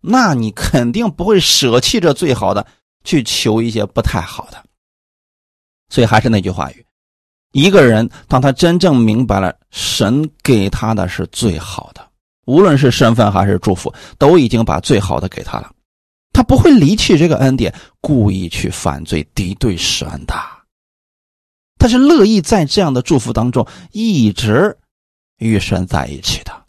[0.00, 2.64] 那你肯定不会舍弃这最好的，
[3.02, 4.64] 去求一些不太好的。
[5.88, 6.86] 所以还是那句话语：
[7.50, 12.08] 一个人当他真正明白了神给他的是最好的。
[12.46, 15.72] 无论是身份还是祝福，都已经把最好的给他了，
[16.32, 20.34] 他不会离弃这个恩典，故意去犯罪敌对神的，
[21.78, 24.76] 他是乐意在这样的祝福当中一直
[25.38, 26.64] 与神在一起的。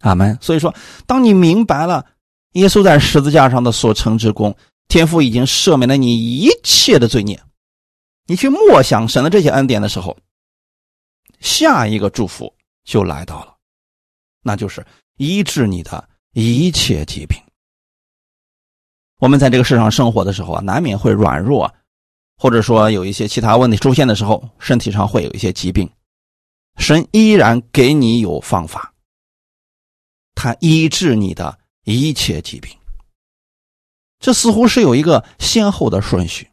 [0.00, 0.36] 阿门。
[0.40, 0.74] 所以说，
[1.06, 2.04] 当你明白了
[2.52, 4.56] 耶稣在十字架上的所成之功，
[4.88, 7.40] 天父已经赦免了你一切的罪孽，
[8.26, 10.16] 你去默想神的这些恩典的时候，
[11.38, 12.52] 下一个祝福
[12.84, 13.51] 就来到了。
[14.42, 14.84] 那就是
[15.16, 17.38] 医治你的一切疾病。
[19.18, 21.72] 我们在这个世上生活的时候啊，难免会软弱，
[22.36, 25.88] 或者说有一些其他问题出现的时候，身体上会有一些疾病，
[26.76, 28.92] 神依然给你有方法，
[30.34, 32.76] 他医治你的一切疾病。
[34.18, 36.48] 这似乎是有一个先后的顺序。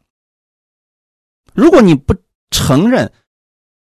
[1.52, 2.14] 如果你不
[2.50, 3.12] 承认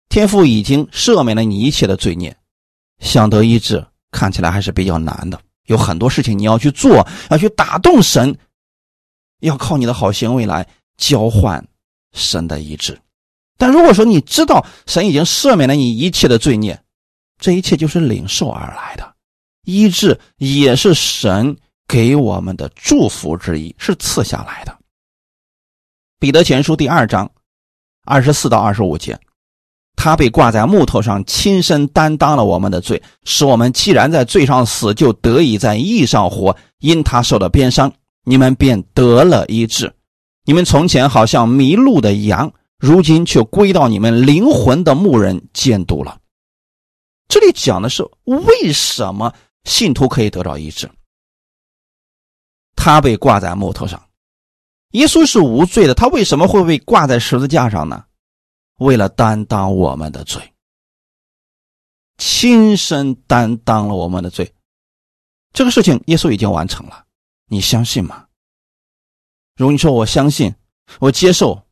[0.10, 2.38] 天父已经赦免了你一切的罪孽，
[3.00, 3.88] 想得医治。
[4.16, 8.34] 看起来还是比较难的，有很多事情你要去做，要去打动神，
[9.42, 11.62] 要靠你的好行为来交换
[12.14, 12.98] 神的医治。
[13.58, 16.82] 但如果说你知道神已经赦免了你一切的罪孽，
[17.38, 19.16] 这一切就是领受而来的
[19.66, 24.78] 医治，也是神给我们的祝福之一，是赐下来的。
[26.20, 27.30] 彼得前书第二章
[28.06, 29.20] 二十四到二十五节。
[30.06, 36.56] 他被挂在木头上，亲身担当了我们的罪，使我们既然在罪上死，就得以在义上活。
[36.78, 37.92] 因他受了鞭伤，
[38.24, 39.92] 你们便得了医治。
[40.44, 46.20] 你们从前好像迷路的羊，如今却归到你们灵魂的牧人监督了。
[47.28, 50.88] 这里讲的是为什么信徒可以得到医治？
[52.76, 54.00] 他被挂在木头上，
[54.92, 58.04] 耶稣是无罪的，他为什么会被挂在十字架上呢？
[58.78, 60.54] 为了担当我们的罪，
[62.18, 64.54] 亲身担当了我们的罪，
[65.54, 67.06] 这个事情耶稣已经完成了，
[67.48, 68.28] 你相信吗？
[69.56, 70.54] 如果你说我相信，
[71.00, 71.66] 我接受，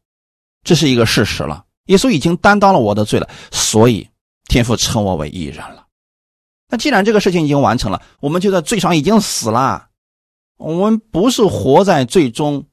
[0.63, 1.65] 这是一个事实了。
[1.87, 4.09] 耶稣已经担当了我的罪了，所以
[4.45, 5.85] 天父称我为义人了。
[6.69, 9.89] 那既然这个事情已经完成了，我们就在罪上已经死了，
[10.57, 12.65] 我们不是活在罪中，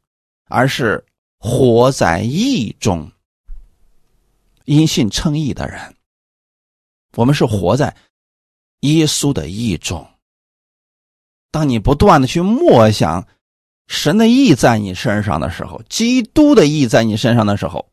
[0.47, 1.05] 而是
[1.39, 3.11] 活在义中。
[4.71, 5.97] 因信称义的人，
[7.17, 7.97] 我们是活在
[8.83, 10.09] 耶稣的义中。
[11.51, 13.27] 当你不断的去默想
[13.89, 17.91] 神的义在你身上的时候，基督的义在你身上的时候，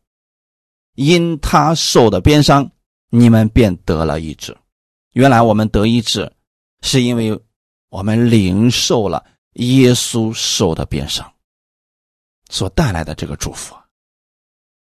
[0.93, 2.69] 因他受的鞭伤，
[3.09, 4.55] 你们便得了医治。
[5.13, 6.31] 原来我们得医治，
[6.83, 7.41] 是因为
[7.89, 11.33] 我们领受了耶稣受的鞭伤。
[12.51, 13.75] 所带来的这个祝福。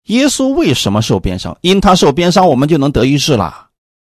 [0.09, 1.57] 耶稣为什么受鞭伤？
[1.61, 3.69] 因他受鞭伤，我们就能得医治了。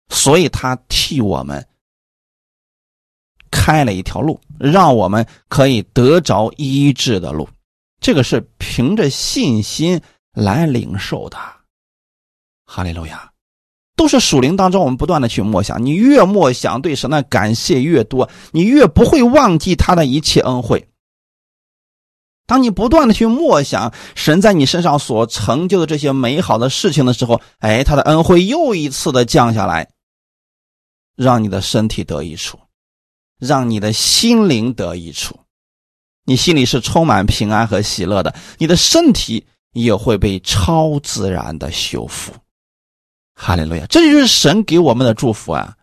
[0.08, 1.64] 所以他替我们
[3.50, 7.48] 开了一条路，让我们可以得着医治的路。
[8.00, 10.00] 这个是凭着信心
[10.32, 11.36] 来领受的。
[12.64, 13.30] 哈利路亚，
[13.96, 15.84] 都是属灵当中，我们不断的去默想。
[15.84, 20.87] 你越默想，对神的感谢越多，你越不会忘记他的一切恩惠。
[22.48, 29.90] 当你不断的去默想神在你身上所成就的这些美好的事情的时候，哎，他的恩惠又一次的降下来，
[31.14, 32.58] 让你的身体得益处，
[33.38, 35.38] 让你的心灵得益处，
[36.24, 42.32] 你心里是充满平安和喜乐的，你的身体也会被超自然的修复。
[43.34, 45.76] 哈利路亚，这就是神给我们的祝福啊！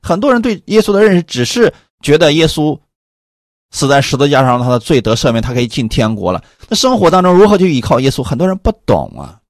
[0.00, 2.78] 很多人对耶稣的认识只是觉得耶稣。
[3.72, 6.44] 死在十字架上，他的罪得赦免，他可以进天国了。
[6.68, 8.22] 那生活当中如何去依靠耶稣？
[8.22, 9.40] 很多人不懂啊。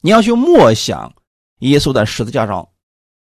[0.00, 1.12] 你要去默想
[1.58, 2.66] 耶稣在十字架上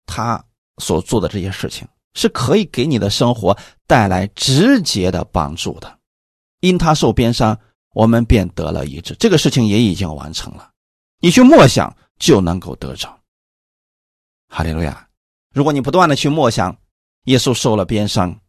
[0.06, 0.46] 他
[0.78, 5.98] 所做的这些事情，是可以给你的生活带来直接的帮助的。
[6.60, 7.58] 因他受鞭伤，
[7.96, 10.70] 我们便得了医治，这个事情也已经完成了。
[11.20, 13.18] 你去默想就能够得着。
[14.48, 15.08] 哈利路亚！
[15.56, 16.78] 如果你不断的去默想
[17.24, 18.40] 耶稣受了鞭伤。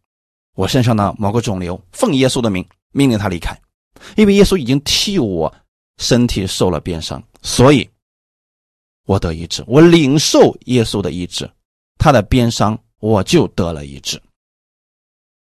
[0.55, 3.59] 我身上的某个肿瘤，奉耶稣的名命令他离开，
[4.15, 5.53] 因为耶稣已经替我
[5.97, 7.89] 身体受了鞭伤，所以
[9.05, 9.63] 我得医治。
[9.65, 11.49] 我领受耶稣的医治，
[11.97, 14.21] 他的鞭伤我就得了医治。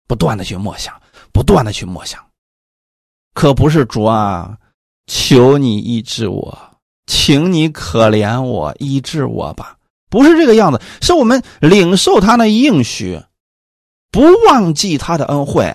[0.06, 1.00] 不断的去默想，
[1.32, 2.22] 不断的去默想，
[3.32, 4.58] 可不是主啊，
[5.06, 6.58] 求你医治我，
[7.06, 9.78] 请你可怜我，医治我吧，
[10.10, 13.18] 不是这个样子，是我们领受他的应许。
[14.11, 15.73] 不忘记他的恩惠，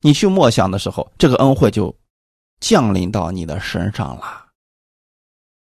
[0.00, 1.94] 你去默想的时候，这个恩惠就
[2.60, 4.46] 降临到你的身上了。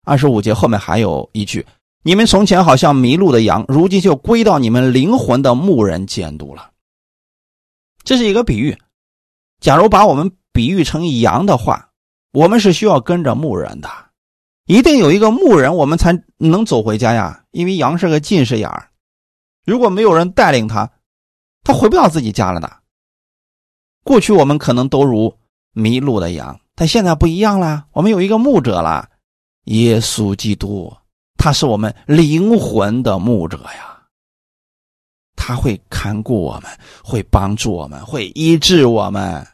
[0.06, 1.66] 二十五节后面还有一句
[2.04, 6.70] ：“你们从前好像迷路的羊，如今就归到你们灵魂的牧人监督了。”
[8.04, 8.78] 这是一个比喻。
[9.60, 11.90] 假如把我们比喻成羊的话，
[12.34, 13.90] 我们是需要跟着牧人的，
[14.66, 17.44] 一定有一个牧人，我们才能走回家呀。
[17.50, 18.92] 因为羊是个近视眼儿，
[19.66, 20.88] 如果没有人带领他。
[21.63, 22.82] 他回不到自己家了的。
[24.04, 25.38] 过去我们可能都如
[25.71, 27.88] 迷路的羊，但现在不一样了。
[27.93, 29.10] 我们有一个牧者了，
[29.65, 30.93] 耶稣基督，
[31.38, 33.89] 他是我们灵魂的牧者呀。
[35.36, 36.71] 他会看顾我们，
[37.04, 39.45] 会帮助我们，会医治我们。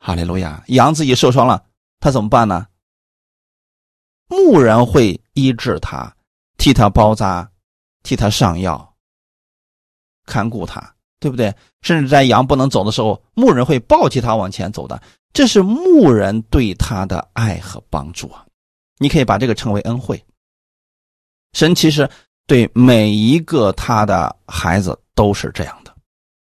[0.00, 0.62] 哈利路亚！
[0.68, 1.64] 羊自己受伤了，
[2.00, 2.66] 他怎么办呢？
[4.28, 6.16] 牧人会医治他，
[6.56, 7.50] 替他包扎，
[8.02, 8.96] 替他上药，
[10.24, 10.94] 看顾他。
[11.20, 11.54] 对不对？
[11.82, 15.00] 甚至在羊不能走的时候，牧人会抱起他往前走的。
[15.32, 18.44] 这是牧人对他的爱和帮助啊！
[18.98, 20.20] 你可以把这个称为恩惠。
[21.52, 22.08] 神其实
[22.46, 25.94] 对每一个他的孩子都是这样的。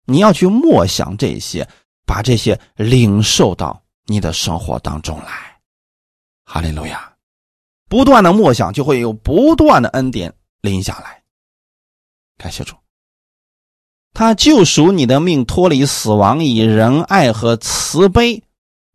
[0.06, 1.68] 你要去默想这些，
[2.06, 5.60] 把这些领受到你的生活当中来。
[6.46, 7.14] 哈利路亚！
[7.88, 11.22] 不断的默想，就会有不断的恩典临下来。
[12.38, 12.76] 感谢主。
[14.14, 18.44] 他救赎你的命，脱离死亡，以仁爱和慈悲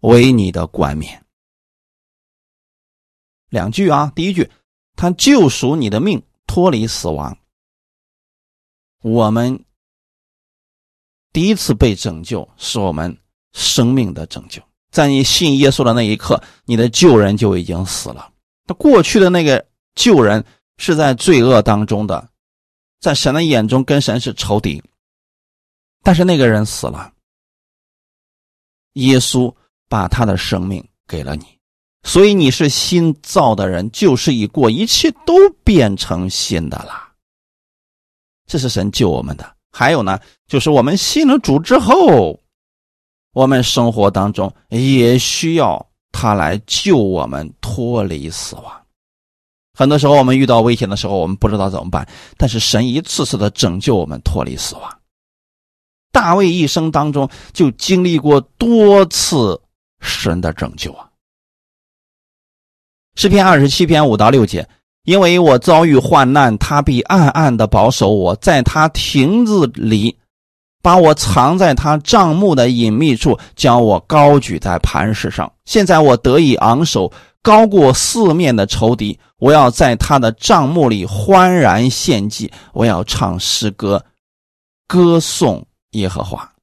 [0.01, 1.25] 为你的冠冕。
[3.49, 4.51] 两句啊，第一句，
[4.95, 7.37] 他救赎你的命，脱离死亡。
[9.03, 9.65] 我们
[11.33, 13.17] 第一次被拯救，是我们
[13.53, 14.61] 生命的拯救。
[14.91, 18.33] 在你信耶稣的那一刻，你的旧人就已经死了。
[18.67, 20.45] 那过去的那个旧人
[20.79, 22.29] 是在罪恶当中的，
[23.01, 24.83] 在神的眼中跟神是仇敌。
[26.07, 27.13] 但是那个人死了，
[28.93, 29.53] 耶稣
[29.89, 31.45] 把他的生命给了你，
[32.05, 37.13] 所以你是新造的人，旧事已过，一切都变成新的了。
[38.47, 39.57] 这是神救我们的。
[39.73, 40.17] 还有呢，
[40.47, 42.41] 就是我们信了主之后，
[43.33, 48.87] 我们生活当中也需要他来救我们脱离死亡。
[49.77, 54.96] 很多时候我们遇到危险的时候，我们不知道怎么办，但是神一次次的拯救我们脱离死亡。
[56.17, 59.61] 大卫一生当中就经历过多次
[60.01, 61.11] 神的拯救啊。
[63.17, 64.67] 诗篇二十七篇五到六节，
[65.05, 70.17] 因为我遭遇患难，他必暗暗的保守我，在他亭子里，
[70.83, 75.53] 把我藏在他帐幕的隐秘处，将我高举在磐石上。
[75.67, 77.13] 现在我得以昂首，
[77.43, 79.21] 高过四面的仇敌。
[79.37, 84.03] 我要在他的帐幕里欢然献祭，我要唱诗歌，
[84.89, 85.67] 歌颂。
[85.97, 86.55] 耶和华，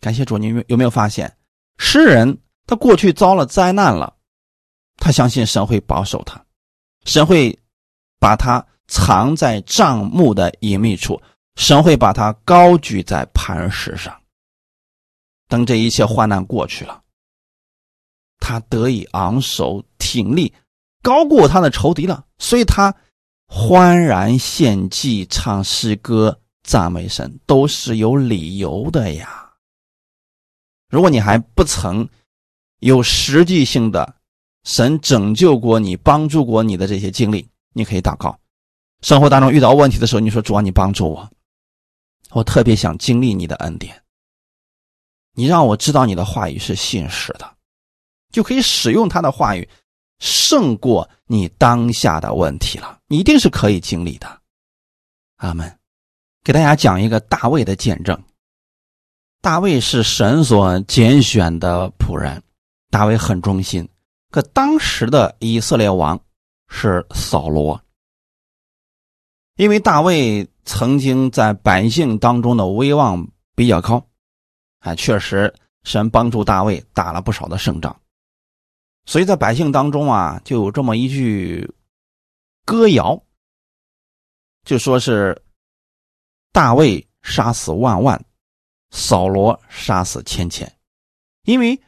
[0.00, 1.36] 感谢主，你有有没有发现，
[1.78, 4.16] 诗人他过去遭了灾难了，
[4.96, 6.44] 他相信神会保守他，
[7.04, 7.58] 神会
[8.18, 11.20] 把他藏在帐幕的隐秘处，
[11.56, 14.18] 神会把他高举在磐石上。
[15.48, 17.02] 等这一切患难过去了，
[18.38, 20.52] 他得以昂首挺立，
[21.02, 22.94] 高过他的仇敌了，所以他
[23.46, 29.52] 欢然献祭、唱诗歌、赞美神，都是有理由的呀。
[30.88, 32.08] 如果你还不曾
[32.80, 34.16] 有实际性的
[34.64, 38.38] 神拯救过你、帮助过你的这些经历，你可以祷告。
[39.02, 41.30] 生活当中遇到问题的时候，你说：“主啊，你帮助我，
[42.30, 44.02] 我特别想经历你的恩典。
[45.34, 47.56] 你让我知道你的话语是信实的，
[48.32, 49.68] 就可以使用他的话语
[50.18, 53.00] 胜过你当下的问题了。
[53.06, 54.40] 你一定是可以经历的。”
[55.36, 55.78] 阿门。
[56.44, 58.22] 给大家讲一个大卫的见证。
[59.40, 62.42] 大卫是神所拣选的仆人，
[62.90, 63.88] 大卫很忠心。
[64.30, 66.20] 可当时的以色列王
[66.68, 67.80] 是扫罗，
[69.56, 74.06] 因为大卫曾经在百姓当中的威望比较高，
[74.80, 75.52] 啊，确实
[75.84, 77.96] 神帮助大卫打了不少的胜仗，
[79.06, 81.72] 所以在百姓当中啊，就有这么一句
[82.66, 83.22] 歌谣，
[84.64, 85.40] 就说是
[86.54, 88.24] 大卫杀死万万。
[88.96, 90.72] 扫罗杀死千千，
[91.42, 91.82] 因为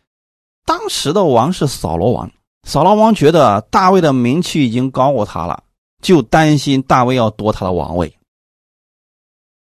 [0.64, 2.29] 当时的王是扫罗王，
[2.64, 5.62] 扫罗王觉得大卫的名气已经高过他了，
[6.03, 8.19] 就担心大卫要夺他的王位，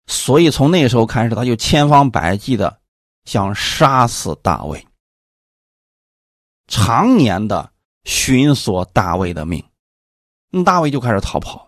[0.08, 2.80] 所以从那时候开始，他就千方百计的
[3.26, 4.88] 想杀死大卫，
[6.66, 7.72] 常年的
[8.04, 9.64] 寻索大卫的命，
[10.66, 11.67] 大卫就开始逃跑。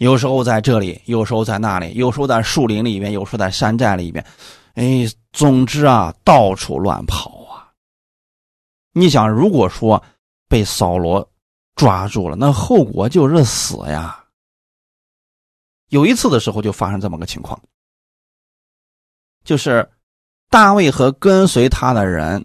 [0.00, 4.24] 有时候在这里，有时候在那里，有时候在树林里面，有时候在山寨里面，
[4.72, 7.68] 哎，总之啊，到处乱跑啊。
[8.92, 10.02] 你想，如果说
[10.48, 11.30] 被扫罗
[11.74, 14.24] 抓住了，那后果就是死呀。
[15.88, 17.60] 有一次的时候，就发生这么个情况，
[19.44, 19.86] 就是
[20.48, 22.42] 大卫和跟随他的人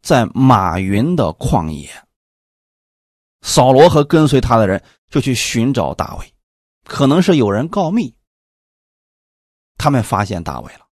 [0.00, 1.90] 在马云的旷野，
[3.42, 6.33] 扫罗和跟随他的人就去寻找大卫。
[6.84, 8.14] 可能是有人告密，
[9.76, 10.86] 他们发现大卫了，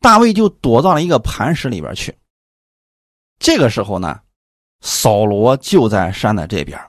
[0.00, 2.16] 大卫就躲到了一个磐石里边去。
[3.38, 4.20] 这个时候呢，
[4.80, 6.80] 扫罗就在山的这边，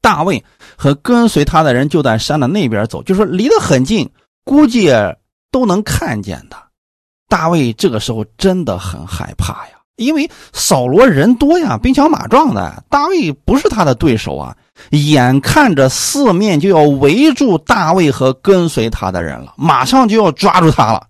[0.00, 0.42] 大卫
[0.76, 4.10] 和跟随他的人就在山的那边走，就说离得很近，
[4.44, 4.90] 估计
[5.50, 6.68] 都能看见的。
[7.28, 14.56] 大卫这个时候真的很害怕呀，因为扫罗人多呀，兵强马壮的，大卫不是他的对手啊。
[14.90, 21.08] 眼看着四面就要围住大卫和跟随他的人了，马上就要抓住他了。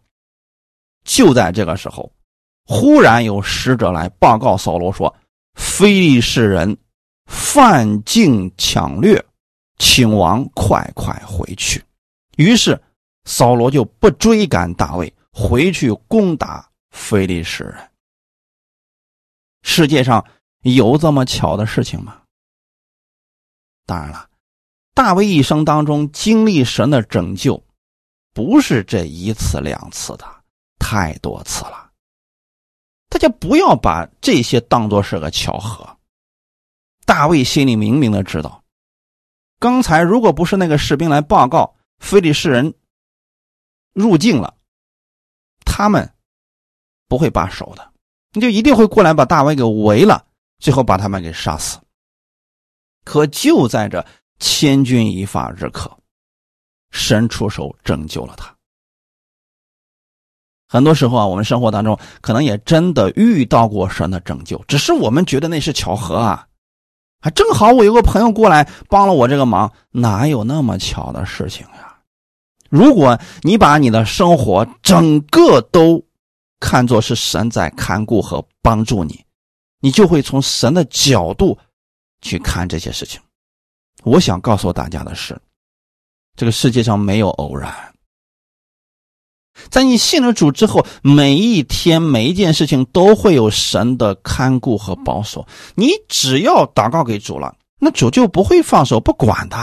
[1.04, 2.12] 就在这个时候，
[2.66, 5.14] 忽然有使者来报告扫罗说
[5.56, 6.76] ：“非利士人
[7.26, 9.24] 犯境抢掠，
[9.78, 11.82] 请王快快回去。”
[12.36, 12.80] 于是
[13.24, 17.74] 扫罗就不追赶大卫，回去攻打非利士人。
[19.62, 20.24] 世界上
[20.62, 22.18] 有这么巧的事情吗？
[23.88, 24.28] 当然了，
[24.92, 27.64] 大卫一生当中经历神的拯救，
[28.34, 30.26] 不是这一次两次的，
[30.78, 31.90] 太多次了。
[33.08, 35.96] 大家不要把这些当作是个巧合。
[37.06, 38.62] 大卫心里明明的知道，
[39.58, 42.74] 刚才如果不是那个士兵来报告非利士人
[43.94, 44.54] 入境了，
[45.64, 46.12] 他们
[47.08, 47.90] 不会罢手的，
[48.32, 50.26] 你就一定会过来把大卫给围了，
[50.58, 51.80] 最后把他们给杀死。
[53.08, 54.04] 可就在这
[54.38, 55.90] 千钧一发之刻，
[56.90, 58.54] 神出手拯救了他。
[60.68, 66.46] 很多时候啊，我们生活当中可能也真的遇到过神的拯救，只是我们觉得那是巧合啊，
[67.22, 71.96] 还正好我有个朋友过来帮了我这个忙，哪有那么巧的事情呀？
[72.68, 76.04] 如果你把你的生活整个都
[76.60, 79.24] 看作是神在看顾和帮助你，
[79.80, 81.58] 你就会从神的角度。
[82.20, 83.20] 去看这些事情，
[84.04, 85.40] 我想告诉大家的是，
[86.36, 87.72] 这个世界上没有偶然。
[89.70, 95.46] 在你信了主之后，每一天每一件事情都会有神的看顾和保守。
[95.74, 99.56] 你只要祷告给主了，那主就不会放手不管的。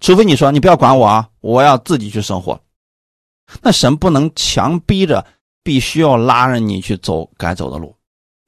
[0.00, 2.58] 除非你说你不要管我啊，我要自己去生活。
[3.60, 5.26] 那神不能强逼着，
[5.62, 7.94] 必须要拉着你去走该走的路，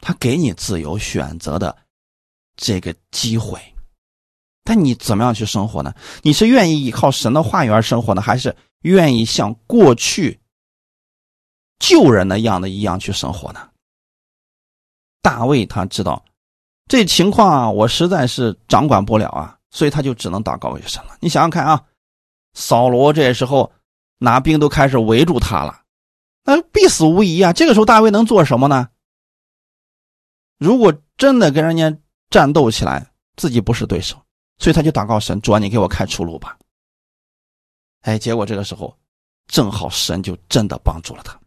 [0.01, 1.77] 他给你自由选择的。
[2.59, 3.59] 这个机会，
[4.65, 5.95] 但你怎么样去生活呢？
[6.23, 10.41] 你是愿意依靠神的话语而生活呢，还是愿意像过去
[11.79, 13.71] 救人的样子一样去生活呢？
[15.23, 16.25] 大卫他知道
[16.89, 21.17] 这情况啊，我实在是掌管不了啊，所以他就只能祷告为神了。
[21.21, 21.85] 你想想看啊，
[22.55, 23.73] 扫罗这时候
[24.19, 25.83] 拿兵都开始围住他了，
[26.43, 27.53] 那必死无疑啊。
[27.53, 28.89] 这个时候大卫能做什么呢？
[30.59, 31.97] 如果真的跟人家
[32.31, 34.17] 战斗起来，自己不是对手，
[34.59, 36.59] 所以他就祷告神：主啊，你给我开出路吧。
[38.03, 38.97] 哎，结果这个时候
[39.47, 41.39] 正好神就真的帮助了他。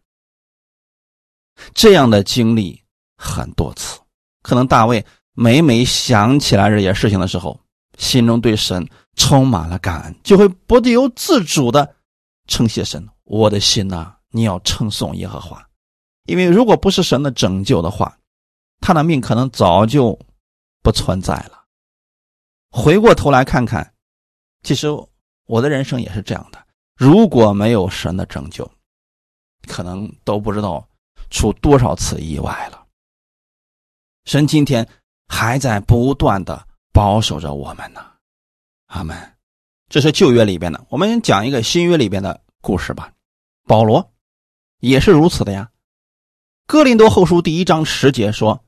[1.74, 2.82] 这样的经历
[3.16, 4.00] 很多次，
[4.42, 5.04] 可能大卫
[5.34, 7.58] 每每想起来这些事情的时候，
[7.98, 11.94] 心中对神充满了感恩，就会不由自主的
[12.48, 13.06] 称谢神。
[13.24, 15.64] 我的心呐，你要称颂耶和华，
[16.24, 18.18] 因为如果不是神的拯救的话，
[18.80, 20.18] 他的命可能早就
[20.82, 21.64] 不存在了。
[22.70, 23.94] 回过头来看看，
[24.62, 24.88] 其实
[25.46, 26.62] 我的人生也是这样的，
[26.94, 28.70] 如果没有神的拯救，
[29.66, 30.88] 可能都不知道。
[31.30, 32.86] 出多少次意外了？
[34.26, 34.86] 神今天
[35.28, 38.04] 还在不断的保守着我们呢，
[38.88, 39.16] 阿门。
[39.88, 43.10] 这是旧约里边的，我们讲一个新约里边的故事吧。
[43.64, 44.12] 保罗
[44.80, 45.70] 也是如此的呀。
[46.66, 48.62] 哥林多后书第一章十节说，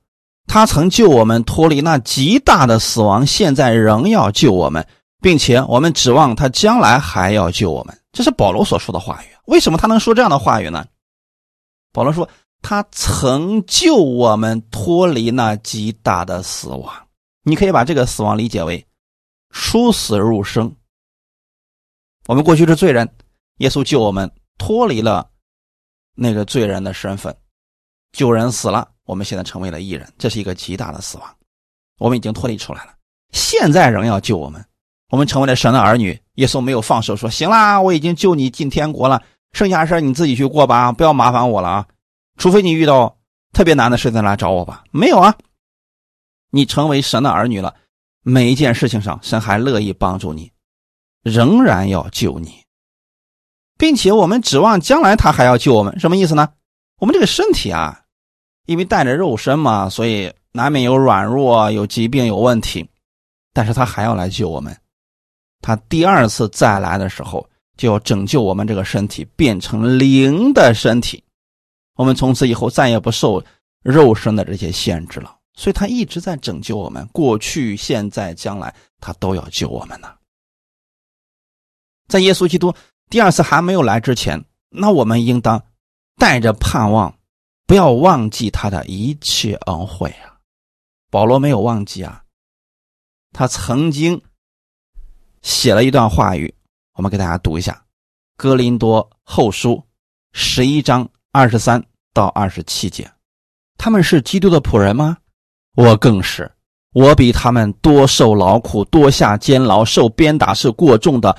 [0.46, 4.86] 他曾救我们脱离那极大的死亡，现在仍要救我们，
[5.20, 7.98] 并且我们指望他将来还要救我们。
[8.12, 9.26] 这是保罗所说的话语。
[9.46, 10.86] 为什么他能说这样的话语呢？
[11.92, 12.28] 保罗说。
[12.66, 16.90] 他曾救我们脱离那极大的死亡，
[17.42, 18.82] 你可以把这个死亡理解为
[19.50, 20.74] 出死入生。
[22.26, 23.06] 我们过去是罪人，
[23.58, 25.28] 耶稣救我们脱离了
[26.14, 27.36] 那个罪人的身份，
[28.12, 31.36] 救人死了，我们现在成为了义人，这是一个极大的死亡，
[31.98, 32.94] 我们已经脱离出来了。
[33.32, 34.64] 现在仍要救我们，
[35.10, 36.18] 我们成为了神的儿女。
[36.34, 41.86] 耶稣没有放手说：“行啦，我已经救你进天国了，剩下的事你自己去过吧，不要麻烦我了啊。”
[42.36, 43.16] 除非你遇到
[43.52, 44.82] 特别难的事再来找我吧。
[44.90, 45.36] 没有啊，
[46.50, 47.74] 你成为神的儿女了，
[48.22, 50.50] 每一件事情上，神还乐意帮助你，
[51.22, 52.64] 仍然要救你，
[53.78, 56.00] 并且我们指望将来他还要救我们。
[56.00, 56.48] 什么意思呢？
[56.98, 58.03] 我们这个身体啊，
[58.66, 62.88] 因为带着肉身嘛，所以难免有软弱、有疾病、有问题，
[63.52, 64.76] 但是他还要来救我们。
[65.60, 71.22] 他第二次再来的时候，就要拯救我们这个身体，变成灵的身体。
[71.96, 73.42] 我们从此以后再也不受
[73.82, 80.12] 肉身的这些限制了，所以他一直在拯救我们，过去、现在、将来，他都要救我们呢。
[82.08, 82.74] 在耶稣基督
[83.08, 85.62] 第二次还没有来之前，那我们应当
[86.16, 87.14] 带着盼望，
[87.66, 90.36] 不要忘记他的一切恩惠啊。
[91.10, 92.22] 保罗没有忘记啊，
[93.32, 94.20] 他曾经
[95.42, 96.54] 写了一段话语，
[96.94, 97.72] 我们给大家读一下
[98.36, 99.76] 《哥林多后书》
[100.32, 101.08] 十一章。
[101.36, 103.10] 二十三到二十七节，
[103.76, 105.16] 他们是基督的仆人吗？
[105.74, 106.48] 我更是，
[106.92, 111.36] 我比他们多受劳苦，多下监牢，受鞭打是过重的，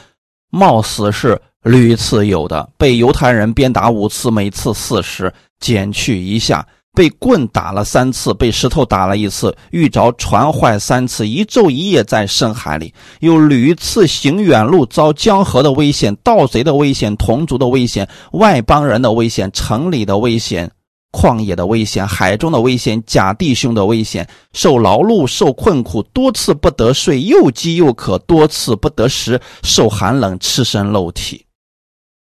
[0.49, 2.69] 冒死是屡次有的。
[2.77, 5.33] 被犹太人鞭打五次，每次四十，
[5.65, 6.67] 减去一下。
[6.95, 20.71] 被棍打了三次，被石头打了一次，遇着船坏三次，一昼一夜在深海里，又屡次行远路，遭江河的危险、盗贼的危险、同族的危险、外邦人的危险、城里的危险、
[21.11, 31.45] 旷野的危险、海中的危险、假弟兄的危险，受劳碌、受困苦，多次不得睡，又饥又渴，多次不得食，受寒冷，赤身露体。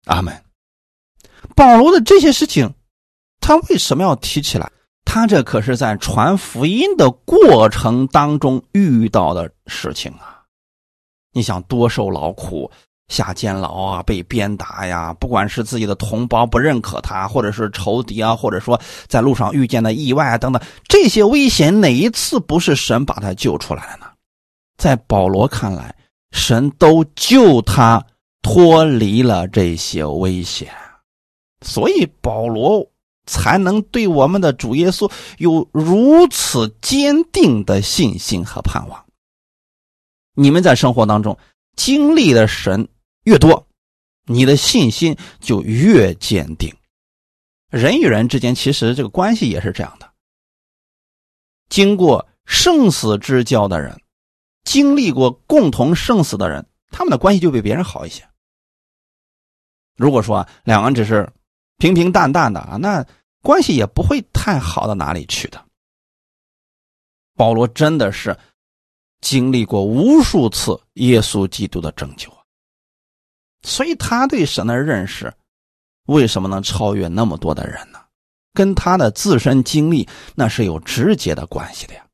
[0.04, 0.32] 阿门。
[1.56, 2.72] 保罗的这些事情。
[3.42, 4.70] 他为什么要提起来？
[5.04, 10.40] 他这可是在传福音的过程当中遇到的事情啊！
[11.34, 12.70] 你想多受劳苦、
[13.08, 24.06] 下监牢啊、被鞭打呀，不管是自己的同胞不认可他，或者是仇敌啊，或者说在路上遇见的意外啊等等，这些危险哪一次不是神把他救出来了呢？
[24.78, 25.94] 在保罗看来，
[26.30, 28.02] 神都救他
[28.40, 30.72] 脱离了这些危险，
[31.60, 32.88] 所以保罗。
[33.24, 39.04] 才能对我们的主耶稣有如此坚定的信心和盼望。
[40.34, 41.38] 你们在生活当中
[41.76, 42.88] 经历的神
[43.24, 43.66] 越多，
[44.26, 46.74] 你的信心就越坚定。
[47.70, 50.12] 人与人之间其实这个关系也是这样的。
[51.68, 54.00] 经过生死之交的人，
[54.64, 58.28] 经历过共同生死的人，他们的关系就比别人好一些。
[59.96, 61.32] 如果说两个人只是。
[61.82, 63.04] 平平淡淡的啊，那
[63.40, 65.66] 关系也不会太好到哪里去的。
[67.34, 68.38] 保罗真的是
[69.20, 72.32] 经历过无数次耶稣基督的拯救
[73.62, 75.34] 所以他对神的认识
[76.06, 78.00] 为什么能超越那么多的人呢？
[78.52, 82.06] 跟他的自身经历那是有直接的关系的呀。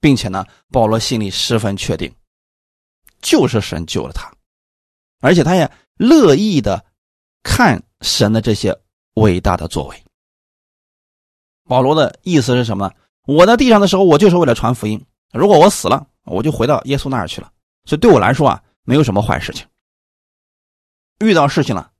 [0.00, 2.12] 并且呢，保罗心里十分确定，
[3.20, 4.28] 就是神救了他，
[5.20, 6.84] 而且他也乐意的
[7.42, 8.76] 看神的这些
[9.14, 10.04] 伟大的作为。
[11.64, 12.94] 保罗的意思是什么呢？
[13.26, 15.00] 我在地上的时候，我就是为了传福音。
[15.32, 17.50] 如果我死了，我就回到耶稣那儿去了。
[17.84, 19.66] 所以对我来说啊，没有什么坏事情。
[21.20, 21.90] 遇到事情了，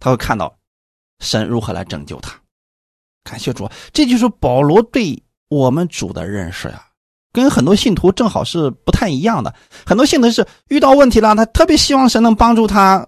[0.00, 0.52] 他会看到
[1.20, 2.34] 神如何来拯救他。
[3.22, 6.84] 感谢主，这就是保罗对我们主的认识呀。
[7.32, 9.54] 跟很多信徒正好是不太一样的。
[9.86, 13.06] 很多信徒是遇到问题了，他特别希望神能帮助他，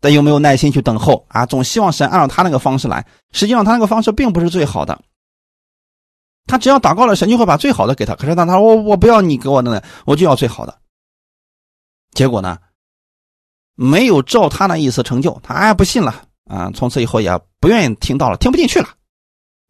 [0.00, 3.06] 但又没有耐心去等候啊，总希望神按照他那个方式来。
[3.32, 5.00] 实际上他那个方式并不是最好的。
[6.46, 8.14] 他只要祷告了，神就会把最好的给他。
[8.14, 10.78] 可是他他说我我不要你给我的呢，我就要最好的。
[12.12, 12.58] 结果呢，
[13.74, 18.88] 没有照他那意思成就，他哎不信了啊，从此以后也不愿意听到了，听不进去了，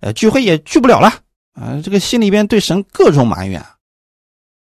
[0.01, 1.09] 呃，聚会也聚不了了
[1.55, 3.65] 啊，这个心里边对神各种埋怨。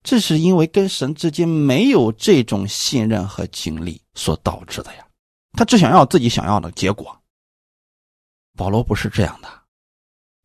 [0.02, 5.06] 这是因为跟神之间没有这种信任和经历所导致的呀。
[5.54, 7.18] 他只想要自己想要的结果。
[8.58, 9.48] 保罗不是这样的。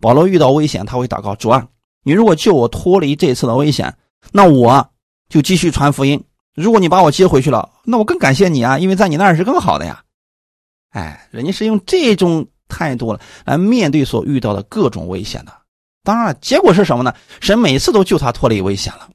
[0.00, 1.68] 保罗遇到危险，他会祷告：主啊，
[2.02, 3.96] 你如果救我脱离这次的危险，
[4.32, 4.90] 那我
[5.28, 6.18] 就继续传福音；
[6.54, 10.04] 如果你把我接回去了，那我更感谢你啊，因为在你那儿是更好的呀。
[10.90, 15.52] 哎，人家是用这种态度来面对所遇到的各种危险的。
[16.02, 17.14] 当然了，结果是什么呢？
[17.40, 19.10] 神每次都救他脱离危险了。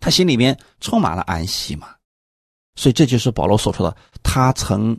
[0.00, 1.94] 他心里边充满了安息嘛，
[2.74, 4.98] 所以这就是保罗所说的：他曾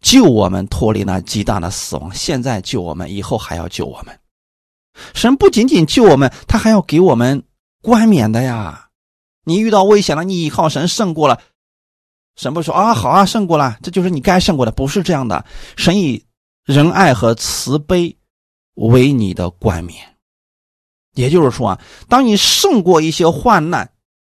[0.00, 4.18] 救我们脱离那极大的死亡，现在救我们，以后还要救我们。
[5.14, 7.44] 神不仅仅救我们，他还要给我们
[7.80, 8.88] 冠冕的呀！
[9.44, 11.40] 你遇到危险了，你依靠神胜过了，
[12.36, 15.44] 神不说啊，好啊，胜过了，这就是你该胜过的，不是这样的。
[15.76, 16.24] 神以
[16.64, 18.16] 仁爱和慈悲
[18.74, 20.16] 为你的冠冕，
[21.14, 23.88] 也就是说啊，当你胜过一些患难。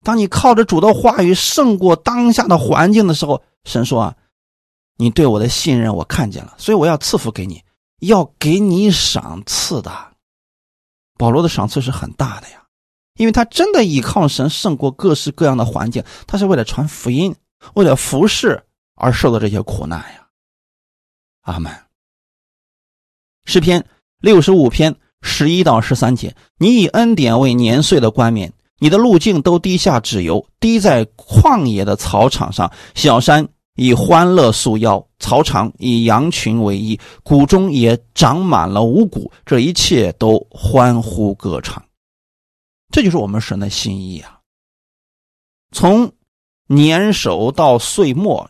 [0.09, 4.15] 当你靠着主的话语胜过当下的环境的时候，神说啊，
[4.97, 7.63] 你对我的信任我看见了，所以我要赐福给你，
[7.99, 9.91] 要给你赏赐的。
[11.15, 12.63] 保罗的赏赐是很大的呀，
[13.17, 17.35] 因为他真的依靠神胜过各式各样的环境，他是为了传福音，
[17.75, 18.63] 为了服侍
[18.95, 20.27] 而受的这些苦难呀。
[21.41, 21.71] 阿门。
[23.45, 23.85] 诗篇
[24.17, 28.51] 六十五篇十一到十三节，你以恩典为年岁的冠冕。
[28.79, 32.71] 你的路径都滴下脂油，滴在旷野的草场上。
[32.95, 39.31] 小山以欢乐束腰，草场以羊群为衣，谷中也长满了五谷。
[39.45, 41.83] 这一切都欢呼歌唱。
[42.91, 44.39] 这就是我们神的心意啊！
[45.71, 46.11] 从
[46.65, 48.49] 年首到岁末，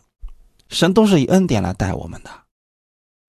[0.68, 2.30] 神都是以恩典来待我们的。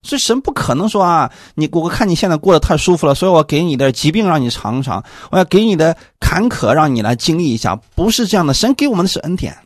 [0.02, 8.52] 所以神不可能说啊，你我看你现在过得太舒服了，所以我给你的疾病让你尝尝，我要给你的坎坷让你来经历一下，不是这样的。
[8.52, 9.56] 神给我们的是恩典，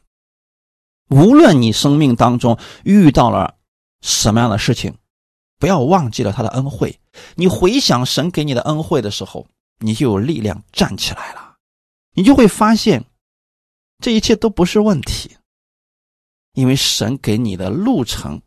[1.08, 3.54] 无论你生命当中遇到了
[4.02, 4.94] 什么样的事情，
[5.58, 7.00] 不要忘记了他的恩惠。
[7.34, 9.46] 你回想神给你的恩惠的时候，
[9.78, 11.54] 你就有力量站起来了，
[12.12, 13.02] 你就会发现
[14.02, 15.34] 这一切都不是问题，
[16.52, 18.42] 因为神给你的路程。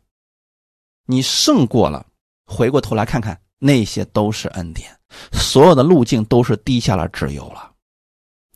[1.10, 2.06] 你胜过了，
[2.46, 4.96] 回过头来看看，那些都是恩典，
[5.32, 7.74] 所有的路径都是低下了只有了。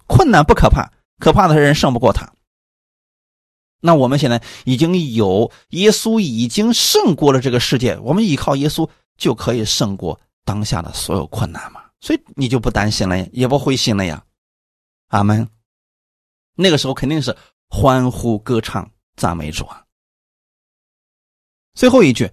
[0.07, 0.89] 困难不可怕，
[1.19, 2.33] 可怕的是人胜不过他。
[3.81, 11.83] 那我们现在已经有耶稣，已经胜过了这个世界，我们依靠耶稣就可以胜过当下的所有困难嘛？
[12.01, 14.25] 所以你就不担心了，也不灰心了呀。
[15.09, 15.49] 阿门。
[16.55, 17.37] 那个时候肯定是
[17.69, 19.85] 欢呼歌唱赞美主啊。
[21.75, 22.31] 最后一句。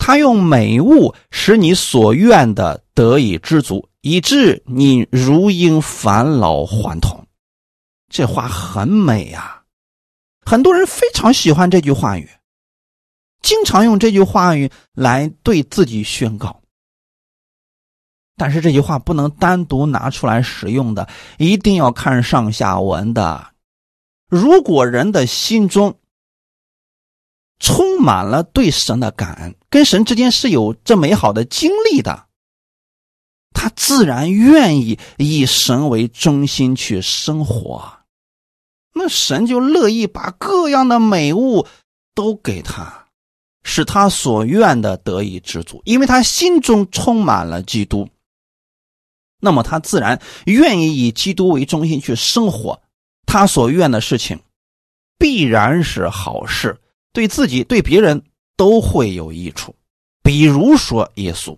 [0.00, 7.24] 他用美物使你所愿的得以知足，以致你如应返老还童。
[8.08, 9.62] 这话很美呀，
[10.44, 12.28] 很多人非常喜欢这句话语，
[13.42, 16.60] 经常用这句话语来对自己宣告。
[18.36, 23.48] 但是这句话不能单独拿出来使用的，一定要看上下文的。
[24.28, 25.99] 如果人的心中，
[27.60, 32.26] 充满了对神的感恩，跟神之间是有这美好的经历的，
[33.52, 38.00] 他自然愿意以神为中心去生活，
[38.94, 41.66] 那神就乐意把各样的美物
[42.14, 43.06] 都给他，
[43.62, 48.08] 使他所愿的得以知足，因为他心中充满了基督，
[49.38, 52.80] 那么他自然愿意以基督为中心去生活，
[53.26, 54.40] 他所愿的事情
[55.18, 56.80] 必然是好事。
[57.12, 58.24] 对自己、对别人
[58.56, 59.74] 都会有益处，
[60.22, 61.56] 比如说耶稣，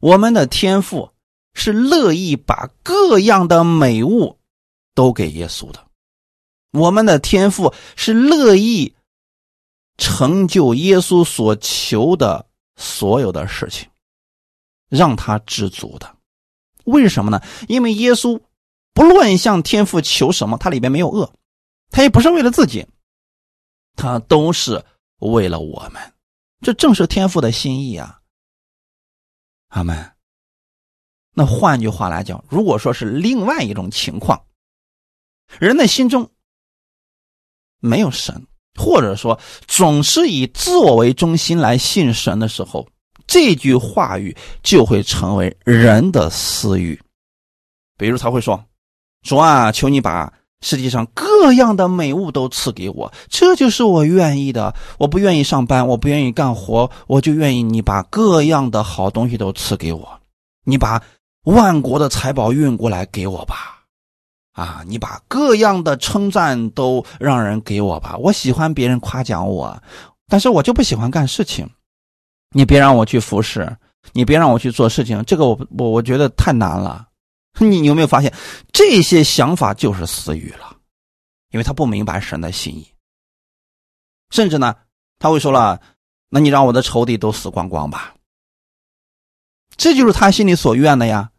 [0.00, 1.12] 我们的天父
[1.54, 4.38] 是乐意把各样的美物
[4.94, 5.86] 都给耶稣的，
[6.72, 8.94] 我们的天父是乐意
[9.96, 12.46] 成就耶稣所求的
[12.76, 13.88] 所有的事情，
[14.88, 16.16] 让他知足的。
[16.84, 17.42] 为什么呢？
[17.68, 18.40] 因为耶稣
[18.94, 21.32] 不论向天父求什么，他里边没有恶，
[21.90, 22.86] 他也不是为了自己，
[23.96, 24.84] 他都是
[25.18, 26.14] 为了我们。
[26.60, 28.20] 这正是天父的心意啊！
[29.68, 30.12] 阿门。
[31.34, 34.44] 那换句话来讲，如果说是另外一种情况，
[35.58, 36.30] 人的心中
[37.78, 42.88] 没有神，或者说总是以自我为中心来信神的时候。
[43.26, 46.98] 这句话语就会成为人的私欲，
[47.98, 48.64] 比如他会说
[49.20, 54.74] ：“主啊，求你把世界上各样的美物都赐给我，这就是我愿意的。
[54.98, 60.20] 我不愿意上班，我不愿意干活，我就愿意你把各样的好东西都赐给我。
[60.64, 61.02] 你把
[61.44, 63.78] 万国的财宝运过来给我吧，
[64.52, 68.16] 啊，你把各样的称赞都让人给我吧。
[68.18, 69.80] 我喜欢别人夸奖我，
[70.28, 71.68] 但是我就不喜欢干事情。”
[72.52, 73.76] 你别让我去服侍，
[74.12, 77.07] 你别让我去做事情，这个我我我觉得太难了。
[77.58, 78.32] 你有没有发现，
[78.72, 80.76] 这些想法就是私欲了？
[81.50, 82.92] 因为他不明白神的心意，
[84.30, 84.76] 甚至呢，
[85.18, 85.80] 他会说了
[86.28, 88.14] ：“那你让我的仇敌都死光光吧。”
[89.76, 91.30] 这就是他心里所愿的呀，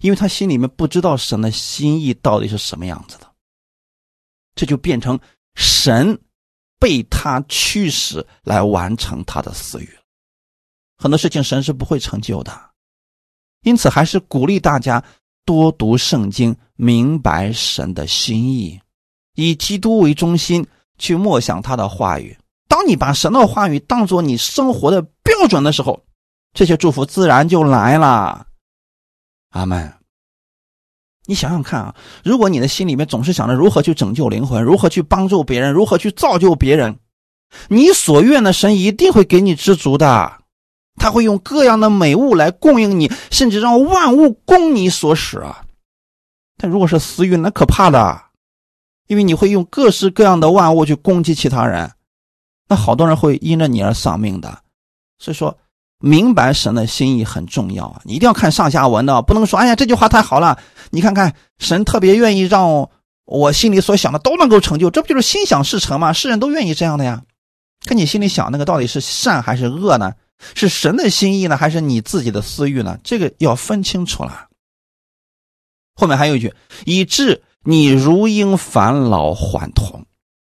[0.00, 3.32] 因为他心里面不知道神的心意到底是什么样子的，
[4.54, 5.18] 这就变成
[5.54, 6.20] 神
[6.78, 9.98] 被他驱使来完成他的私欲。
[10.98, 12.70] 很多事情神是不会成就的，
[13.62, 15.02] 因此还是鼓励大家
[15.46, 18.78] 多读圣经，明白神的心意，
[19.36, 20.66] 以基督为中心
[20.98, 22.36] 去默想他的话语。
[22.68, 25.98] 当你把神的话语当做你生活的标准的时候，
[26.52, 28.46] 这些祝福自然就来了。
[29.50, 29.90] 阿门。
[31.28, 31.94] 你想想看啊，
[32.24, 36.98] 如果你的心里面总是想着如何去拯救灵魂，如何去帮助别人，如何去造就别人，
[37.68, 40.40] 你所愿的神一定会给你知足的。
[40.96, 45.62] 他会用各样的美物来供应你，甚至让万物供你所使啊！
[46.58, 48.20] 但如果是私欲，那可怕的，
[49.06, 51.90] 因为你会用各式各样的万物去攻击其他人，
[52.68, 54.58] 那好多人会因着你而丧命的。
[55.18, 55.56] 所以说，
[55.98, 58.00] 明白神的心意很重要啊！
[58.04, 60.58] 你一定要看上下文的，不能说“哎呀，这句话太好了”。
[60.90, 62.88] 你看看，神特别愿意让
[63.24, 66.12] 我心里所想的都能够成就，这不就是心想事成吗？
[66.12, 67.22] 世人都愿意这样的呀。
[67.84, 70.12] 看你心里想那个到底是善还是恶呢？
[70.54, 72.98] 是神的心意呢，还是你自己的私欲呢？
[73.02, 74.48] 这个要分清楚了。
[75.94, 80.04] 后面还有一句，以致你如婴返老还童，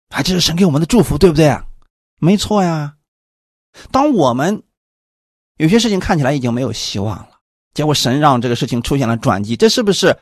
[0.09, 1.57] 啊，这是神给我们的祝福，对不对？
[2.19, 2.95] 没错呀。
[3.91, 4.63] 当我们
[5.57, 7.39] 有些事情看起来已经没有希望了，
[7.73, 10.17] 结果神让这个事情出现了转机，这是不是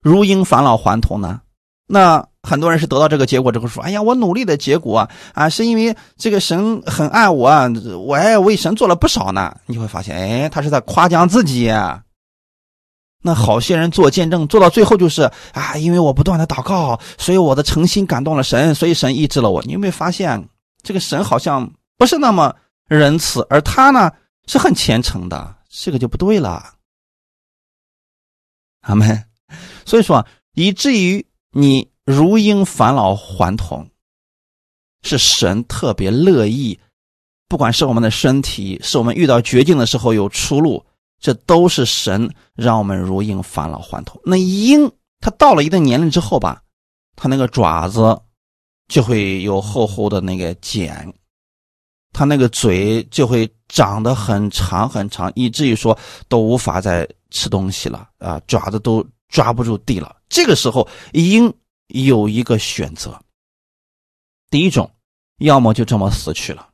[0.00, 1.42] 如婴返老还童呢？
[1.86, 2.29] 那。
[2.42, 7.50] 很多人是得到这个结果之后说：“哎呀，我努力的结果啊，是因为这个神很爱我，
[7.98, 11.70] 我还为神做了不少呢。”你会发现，哎，他是在夸奖自己。
[13.22, 19.62] 那好些人做见证，做到最后就是啊，因为我不断的祷告，所以我的诚心感动了神，所以神医治了我。
[19.64, 20.48] 你有没有发现，
[20.82, 24.10] 这个神好像不是那么仁慈，而他呢
[24.46, 26.72] 是很虔诚的，这个就不对了。
[28.80, 29.22] 阿门。
[29.84, 31.89] 所以说，以至于你。
[32.10, 33.88] 如婴返老还童，
[35.02, 36.78] 是神特别乐意。
[37.48, 40.84] 不管是我们的身体，是我们遇到绝境的时候有出路，
[41.20, 44.20] 这都是神让我们如婴返老还童。
[44.24, 44.90] 那鹰，
[45.20, 46.62] 它到了一定年龄之后吧，
[47.16, 48.20] 它那个爪子
[48.88, 51.12] 就会有厚厚的那个茧，
[52.12, 55.96] 它那个嘴就会长得很长很长，以至于说
[56.28, 60.16] 都无法再吃东西了啊，爪子都抓不住地了。
[60.28, 61.52] 这个时候，鹰。
[61.92, 63.20] 有一个选择，
[64.50, 64.90] 第一种，
[65.38, 66.68] 要么就这么死去了，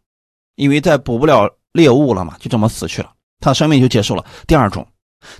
[0.54, 4.24] 因为再捕不了猎物了嘛，就这么死去了，他的生命就结束了。
[4.46, 4.86] 第二种，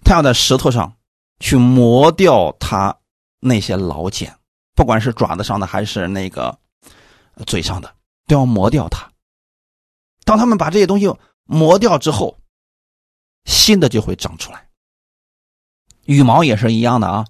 [0.04, 0.94] 他要在石头上
[1.40, 2.96] 去磨掉他
[3.40, 4.34] 那些老茧，
[4.74, 6.58] 不管是爪子上的还是那个
[7.46, 7.94] 嘴上的，
[8.26, 9.10] 都要磨掉它。
[10.24, 11.06] 当他们把这些东西
[11.44, 12.38] 磨掉之后，
[13.44, 14.68] 新的就会长出来。
[16.04, 17.24] 羽毛也是一样的啊，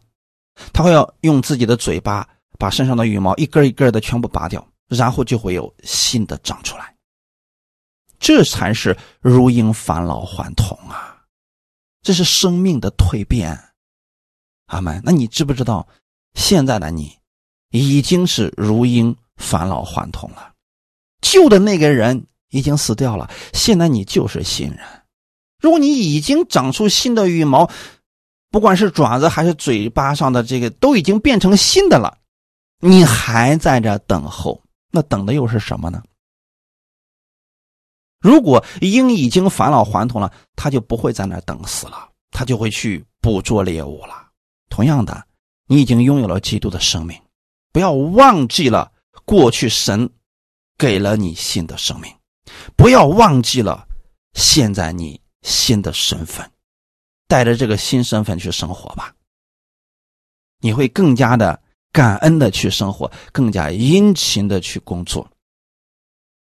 [0.73, 2.29] 他会要用自己的嘴巴。
[2.59, 6.95] 把身上的羽毛一根一根的全部拔掉，然后就会有新的长出来。
[8.19, 11.23] 这才是如婴返老还童啊！
[12.03, 13.59] 这是生命的蜕变。
[14.67, 15.01] 阿门。
[15.05, 15.87] 那你知不知道，
[16.35, 17.13] 现在的你
[17.71, 20.53] 已经是如婴返老还童了？
[21.21, 24.79] 旧的那个人已经死掉了，现在你就是新人。
[25.61, 27.71] 如果你已经长出新的羽毛，
[28.51, 32.19] 不管是爪子还是嘴巴上的这个，都已经变成新的了，
[32.79, 36.03] 你还在这等候，那等的又是什么呢？
[38.19, 44.31] 如果鹰已经返老还童了，他就不会在那等死了，他就会去捕捉猎物了。
[44.69, 45.27] 同样的，
[45.67, 47.21] 你已经拥有了基督的生命，
[47.73, 48.93] 不要忘记了
[49.25, 50.11] 过去神
[50.77, 52.13] 给了你新的生命，
[52.77, 53.87] 不要忘记了
[54.35, 56.51] 现在你新的身份，
[57.29, 59.15] 带着这个新身份去生活吧。
[60.61, 61.63] 你会更加的
[61.97, 65.27] 感恩的去生活，更加殷勤的去工作，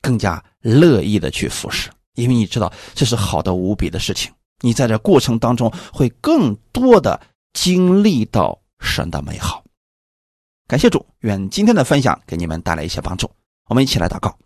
[0.02, 0.44] 更加。
[0.60, 4.32] 乐意的去服侍，因为你知道这是好的无比的事情。
[4.62, 7.20] 你在这过程当中会更多的
[7.52, 9.62] 经历到神的美好。
[10.66, 13.30] 感谢主，愿今天的分享给你们带来一些帮助。
[13.68, 14.36] 我们一起来祷告，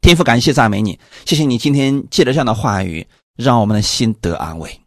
[0.00, 4.80] 天父，感谢赞美你，谢谢你今天借着这样的话语，让我们的心得安慰。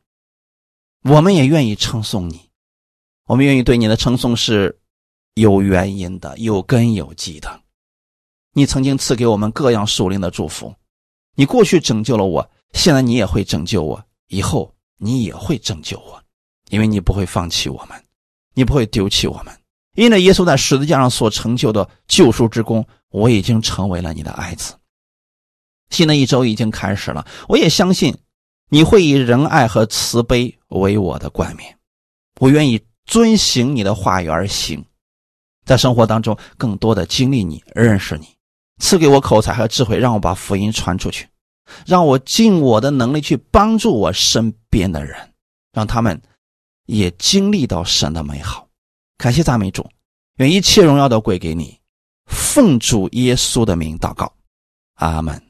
[1.03, 2.49] 我们也愿意称颂你，
[3.27, 4.76] 我们愿意对你的称颂是
[5.37, 7.61] 有原因的、有根有基的。
[8.53, 10.73] 你曾经赐给我们各样属灵的祝福，
[11.35, 16.19] 你过去拯救了我，现在你也会拯救我，以后你也会拯救我，
[16.69, 18.03] 因为你不会放弃我们，
[18.55, 19.55] 你不会丢弃我们。
[19.93, 24.73] 因为耶稣在十字架上所成就的救赎之功，我已经成为了你的爱子。
[25.91, 28.17] 新的一周已经开始了，我也相信
[28.69, 31.77] 你会以仁爱和慈悲为我的冠冕。
[32.39, 34.83] 我愿意遵行你的话语而行，
[35.67, 38.25] 在生活当中更多的经历你，认识你。
[38.79, 41.27] 赐给我口才和智慧，让我把福音传出去，
[41.85, 45.33] 让我尽我的能力去帮助我身边的人，
[45.73, 46.21] 让他们
[46.85, 48.67] 也经历到神的美好。
[49.17, 49.85] 感谢赞美主，
[50.37, 51.77] 愿一切荣耀都归给你。
[52.27, 54.31] 奉主耶稣的名祷告，
[54.95, 55.46] 阿门。